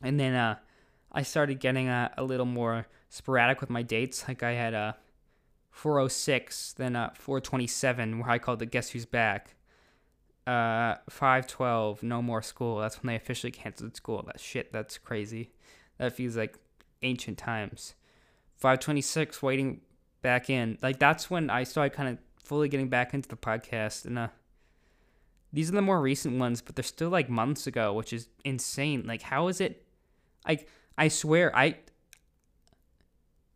and 0.00 0.20
then 0.20 0.34
uh, 0.34 0.58
I 1.12 1.22
started 1.22 1.60
getting 1.60 1.88
a, 1.88 2.10
a 2.16 2.24
little 2.24 2.46
more 2.46 2.86
sporadic 3.10 3.60
with 3.60 3.70
my 3.70 3.82
dates. 3.82 4.26
Like 4.26 4.42
I 4.42 4.52
had 4.52 4.74
a 4.74 4.76
uh, 4.76 4.92
406, 5.70 6.74
then 6.74 6.96
uh, 6.96 7.10
427, 7.14 8.18
where 8.18 8.30
I 8.30 8.38
called 8.38 8.58
the 8.58 8.66
Guess 8.66 8.90
Who's 8.90 9.06
Back. 9.06 9.54
Uh, 10.46 10.96
512, 11.08 12.02
No 12.02 12.20
More 12.20 12.42
School. 12.42 12.78
That's 12.78 13.02
when 13.02 13.08
they 13.08 13.16
officially 13.16 13.50
canceled 13.50 13.96
school. 13.96 14.22
That 14.26 14.40
shit, 14.40 14.72
that's 14.72 14.98
crazy. 14.98 15.50
That 15.98 16.14
feels 16.14 16.36
like 16.36 16.58
ancient 17.02 17.38
times. 17.38 17.94
526, 18.56 19.42
waiting 19.42 19.80
back 20.20 20.50
in. 20.50 20.78
Like, 20.82 20.98
that's 20.98 21.30
when 21.30 21.48
I 21.48 21.64
started 21.64 21.94
kind 21.96 22.08
of 22.08 22.18
fully 22.44 22.68
getting 22.68 22.88
back 22.88 23.14
into 23.14 23.28
the 23.28 23.36
podcast. 23.36 24.04
And, 24.04 24.18
uh, 24.18 24.28
these 25.52 25.68
are 25.68 25.74
the 25.74 25.82
more 25.82 26.00
recent 26.00 26.38
ones, 26.38 26.60
but 26.62 26.76
they're 26.76 26.82
still 26.82 27.10
like 27.10 27.28
months 27.28 27.66
ago, 27.66 27.92
which 27.92 28.12
is 28.12 28.28
insane. 28.44 29.04
Like, 29.06 29.22
how 29.22 29.48
is 29.48 29.60
it? 29.60 29.86
Like, 30.46 30.68
I 30.96 31.08
swear, 31.08 31.54
I 31.56 31.76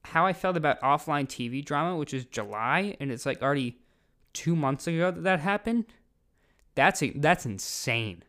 how 0.04 0.24
I 0.24 0.32
felt 0.32 0.56
about 0.56 0.80
offline 0.80 1.26
TV 1.26 1.64
drama, 1.64 1.96
which 1.96 2.14
is 2.14 2.24
July, 2.24 2.96
and 3.00 3.10
it's 3.10 3.26
like 3.26 3.42
already 3.42 3.78
two 4.32 4.54
months 4.54 4.86
ago 4.86 5.10
that 5.10 5.22
that 5.24 5.40
happened. 5.40 5.86
That's 6.74 7.02
that's 7.16 7.46
insane. 7.46 8.22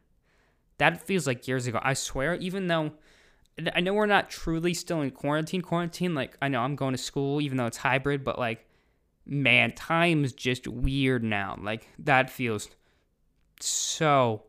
That 0.77 1.01
feels 1.01 1.27
like 1.27 1.47
years 1.47 1.67
ago. 1.67 1.79
I 1.81 1.93
swear, 1.93 2.35
even 2.35 2.67
though 2.67 2.93
I 3.73 3.79
know 3.79 3.93
we're 3.93 4.05
not 4.05 4.29
truly 4.29 4.73
still 4.73 5.01
in 5.01 5.11
quarantine, 5.11 5.61
quarantine. 5.61 6.13
Like 6.13 6.37
I 6.41 6.47
know 6.47 6.61
I'm 6.61 6.75
going 6.75 6.93
to 6.93 6.97
school, 6.97 7.41
even 7.41 7.57
though 7.57 7.65
it's 7.65 7.77
hybrid, 7.77 8.23
but 8.23 8.37
like, 8.37 8.65
man, 9.25 9.73
time's 9.73 10.33
just 10.33 10.67
weird 10.67 11.23
now. 11.23 11.57
Like 11.61 11.87
that 11.99 12.29
feels 12.29 12.69
so. 13.59 14.43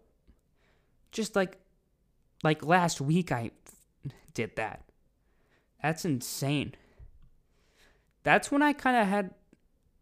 Just 1.11 1.35
like, 1.35 1.59
like 2.45 2.65
last 2.65 3.01
week 3.01 3.33
I 3.33 3.51
did 4.39 4.57
that. 4.57 4.85
That's 5.83 6.05
insane 6.05 6.75
that's 8.29 8.51
when 8.51 8.61
I 8.61 8.75
kind 8.75 8.97
of 8.97 9.07
had 9.07 9.31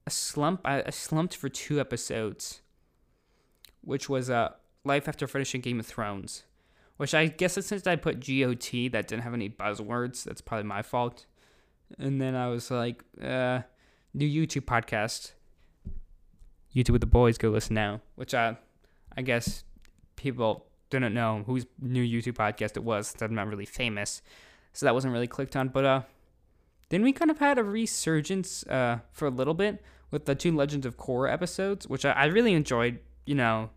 a 0.04 0.10
slump. 0.10 0.60
I, 0.64 0.82
I, 0.84 0.90
slumped 0.90 1.36
for 1.36 1.48
two 1.48 1.78
episodes, 1.78 2.60
which 3.82 4.08
was 4.08 4.28
uh, 4.28 4.50
Life 4.84 5.06
After 5.06 5.28
Finishing 5.28 5.60
Game 5.60 5.78
of 5.78 5.86
Thrones, 5.86 6.42
which 6.96 7.14
I 7.14 7.26
guess 7.26 7.52
since 7.54 7.86
I 7.86 7.94
put 7.94 8.18
GOT 8.18 8.90
that 8.90 9.06
didn't 9.06 9.22
have 9.22 9.32
any 9.32 9.48
buzzwords, 9.48 10.24
that's 10.24 10.40
probably 10.40 10.66
my 10.66 10.82
fault. 10.82 11.26
And 11.98 12.20
then 12.20 12.34
I 12.34 12.48
was 12.48 12.68
like, 12.68 13.04
uh, 13.22 13.60
new 14.12 14.28
YouTube 14.28 14.64
podcast. 14.64 15.32
YouTube 16.74 16.90
with 16.90 17.00
the 17.00 17.06
boys, 17.06 17.38
go 17.38 17.50
listen 17.50 17.74
now. 17.74 18.00
Which 18.16 18.34
I, 18.34 18.56
I 19.16 19.22
guess 19.22 19.62
people 20.16 20.66
didn't 20.90 21.14
know 21.14 21.42
whose 21.46 21.66
new 21.80 22.02
YouTube 22.02 22.34
podcast 22.34 22.76
it 22.76 22.84
was. 22.84 23.14
I'm 23.20 23.34
not 23.34 23.48
really 23.48 23.66
famous, 23.66 24.22
so 24.72 24.86
that 24.86 24.94
wasn't 24.94 25.12
really 25.12 25.26
clicked 25.26 25.56
on. 25.56 25.68
But 25.68 25.84
uh, 25.84 26.02
then 26.88 27.02
we 27.02 27.12
kind 27.12 27.30
of 27.30 27.38
had 27.38 27.58
a 27.58 27.64
resurgence 27.64 28.64
uh, 28.66 29.00
for 29.12 29.26
a 29.26 29.30
little 29.30 29.54
bit 29.54 29.82
with 30.10 30.26
the 30.26 30.34
two 30.34 30.54
Legends 30.54 30.86
of 30.86 30.96
Korra 30.96 31.32
episodes, 31.32 31.88
which 31.88 32.04
I, 32.04 32.12
I 32.12 32.24
really 32.26 32.54
enjoyed, 32.54 33.00
you 33.24 33.34
know, 33.34 33.70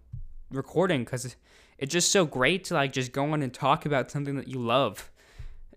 recording 0.51 1.03
because 1.03 1.35
it's 1.77 1.93
just 1.93 2.11
so 2.11 2.25
great 2.25 2.63
to 2.65 2.73
like 2.73 2.93
just 2.93 3.11
go 3.11 3.31
on 3.31 3.41
and 3.41 3.53
talk 3.53 3.85
about 3.85 4.11
something 4.11 4.35
that 4.35 4.47
you 4.47 4.59
love 4.59 5.09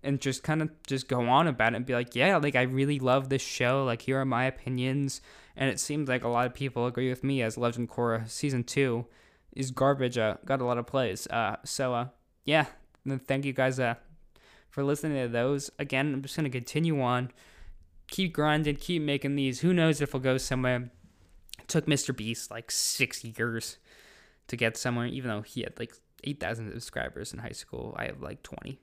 and 0.03 0.19
just 0.19 0.43
kind 0.43 0.61
of 0.61 0.69
just 0.85 1.07
go 1.07 1.27
on 1.27 1.47
about 1.47 1.73
it 1.73 1.77
and 1.77 1.85
be 1.85 1.93
like, 1.93 2.15
yeah, 2.15 2.37
like 2.37 2.55
I 2.55 2.63
really 2.63 2.99
love 2.99 3.29
this 3.29 3.41
show. 3.41 3.83
Like 3.85 4.01
here 4.03 4.19
are 4.19 4.25
my 4.25 4.45
opinions, 4.45 5.21
and 5.55 5.69
it 5.69 5.79
seems 5.79 6.09
like 6.09 6.23
a 6.23 6.27
lot 6.27 6.45
of 6.45 6.53
people 6.53 6.85
agree 6.85 7.09
with 7.09 7.23
me 7.23 7.41
as 7.41 7.57
Legend 7.57 7.89
Korra 7.89 8.29
season 8.29 8.63
two 8.63 9.05
is 9.55 9.71
garbage. 9.71 10.17
Uh, 10.17 10.35
got 10.45 10.61
a 10.61 10.65
lot 10.65 10.77
of 10.77 10.85
plays. 10.85 11.27
Uh, 11.27 11.57
so 11.63 11.93
uh, 11.93 12.07
yeah, 12.45 12.65
thank 13.27 13.45
you 13.45 13.53
guys. 13.53 13.79
Uh, 13.79 13.95
for 14.73 14.83
listening 14.83 15.21
to 15.21 15.31
those. 15.31 15.69
Again, 15.77 16.11
I'm 16.13 16.21
just 16.23 16.35
to 16.35 16.49
continue 16.49 16.99
on, 16.99 17.29
keep 18.07 18.33
grinding, 18.33 18.77
keep 18.77 19.03
making 19.03 19.35
these. 19.35 19.59
Who 19.59 19.71
knows 19.71 20.01
if 20.01 20.13
we'll 20.13 20.23
go 20.23 20.37
somewhere. 20.39 20.89
It 21.59 21.67
took 21.67 21.85
Mr. 21.85 22.15
Beast 22.15 22.49
like 22.49 22.71
six 22.71 23.23
years 23.23 23.77
to 24.47 24.57
get 24.57 24.75
somewhere, 24.75 25.05
even 25.05 25.29
though 25.29 25.43
he 25.43 25.61
had 25.61 25.77
like 25.77 25.93
8,000 26.23 26.71
subscribers 26.71 27.33
in 27.33 27.39
high 27.39 27.51
school. 27.51 27.93
I 27.99 28.05
have 28.05 28.19
like 28.19 28.41
20, 28.41 28.79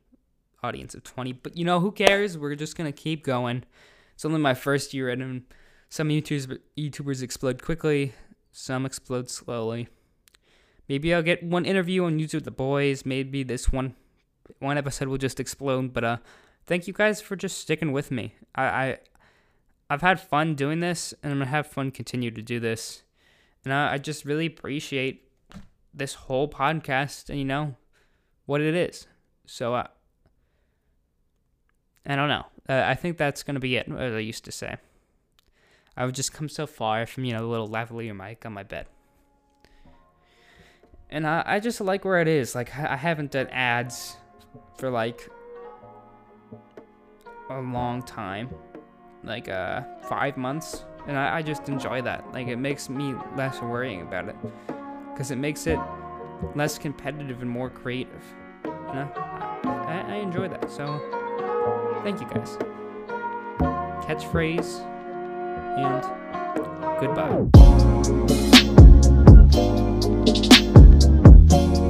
audience 0.63 0.95
of 0.95 1.03
20. 1.03 1.33
But 1.33 1.57
you 1.57 1.65
know, 1.65 1.81
who 1.81 1.91
cares? 1.91 2.39
We're 2.39 2.55
just 2.55 2.77
to 2.91 2.97
keep 2.97 3.25
going. 3.25 3.65
It's 4.15 4.25
only 4.25 4.41
my 4.41 4.55
first 4.55 4.95
year, 4.95 5.09
and 5.09 5.43
some 5.89 6.09
YouTubers, 6.09 6.61
YouTubers 6.79 7.21
explode 7.21 7.63
quickly, 7.63 8.13
some 8.53 8.87
explode 8.87 9.29
slowly. 9.29 9.89
Maybe 10.91 11.15
I'll 11.15 11.23
get 11.23 11.45
one 11.45 11.67
interview 11.67 12.03
on 12.03 12.19
YouTube 12.19 12.35
with 12.35 12.47
the 12.47 12.51
boys. 12.51 13.07
Maybe 13.07 13.45
this 13.45 13.71
one 13.71 13.95
one 14.59 14.77
episode 14.77 15.07
will 15.07 15.19
just 15.19 15.39
explode. 15.39 15.93
But 15.93 16.03
uh, 16.03 16.17
thank 16.67 16.89
you 16.89 16.93
guys 16.93 17.21
for 17.21 17.37
just 17.37 17.59
sticking 17.59 17.93
with 17.93 18.11
me. 18.11 18.35
I, 18.57 18.65
I 18.65 18.99
I've 19.89 20.01
had 20.01 20.19
fun 20.19 20.57
doing 20.57 20.81
this, 20.81 21.15
and 21.23 21.33
I'm 21.33 21.39
gonna 21.39 21.49
have 21.49 21.69
fun 21.69 21.93
continue 21.93 22.33
to 22.33 22.43
do 22.43 22.59
this. 22.59 23.05
And 23.65 23.73
I, 23.73 23.93
I 23.93 23.99
just 23.99 24.25
really 24.25 24.47
appreciate 24.47 25.31
this 25.95 26.15
whole 26.15 26.49
podcast, 26.49 27.31
and 27.31 27.39
you 27.39 27.45
know 27.45 27.77
what 28.47 28.61
it 28.61 28.75
is. 28.75 29.07
So 29.47 29.77
uh, 29.77 29.87
I 32.05 32.17
don't 32.17 32.29
know. 32.29 32.47
Uh, 32.69 32.83
I 32.85 32.97
think 32.97 33.17
that's 33.17 33.45
gonna 33.45 33.61
be 33.61 33.77
it. 33.77 33.87
As 33.89 34.13
I 34.13 34.19
used 34.19 34.45
to 34.47 34.51
say, 34.51 34.77
I 35.97 36.05
would 36.05 36.17
just 36.17 36.33
come 36.33 36.49
so 36.49 36.67
far 36.67 37.07
from 37.07 37.25
you 37.25 37.33
know 37.33 37.43
the 37.43 37.47
little 37.47 37.69
lavalier 37.69 38.17
mic 38.17 38.45
on 38.45 38.53
my 38.55 38.65
bed 38.65 38.89
and 41.11 41.27
I, 41.27 41.43
I 41.45 41.59
just 41.61 41.81
like 41.81 42.05
where 42.05 42.21
it 42.21 42.29
is. 42.29 42.55
Like 42.55 42.73
I 42.77 42.97
haven't 42.97 43.33
done 43.33 43.49
ads 43.49 44.17
for 44.79 44.91
like 44.91 45.29
a 47.51 47.61
long 47.61 48.03
time, 48.03 48.51
like 49.25 49.49
uh 49.49 49.83
five 50.09 50.37
months, 50.37 50.85
and 51.07 51.19
I, 51.19 51.39
I 51.39 51.43
just 51.43 51.69
enjoy 51.69 52.03
that. 52.03 52.33
Like 52.33 52.49
it 52.49 52.57
makes 52.57 52.89
me 52.89 53.15
less 53.37 53.61
worrying 53.61 54.03
about 54.03 54.29
it, 54.29 54.37
because 55.13 55.31
it 55.31 55.37
makes 55.37 55.67
it 55.67 55.79
less 56.55 56.79
competitive 56.79 57.43
and 57.43 57.51
more 57.51 57.69
creative. 57.69 58.23
You 58.65 58.71
know, 58.71 59.11
I, 59.17 60.05
I 60.09 60.15
enjoy 60.17 60.49
that. 60.49 60.71
So 60.71 60.87
thank 62.03 62.21
you 62.21 62.27
guys. 62.29 62.57
Catchphrase 64.07 64.81
and 65.79 66.03
goodbye. 67.01 67.47
Thank 71.51 71.79
you. 71.79 71.90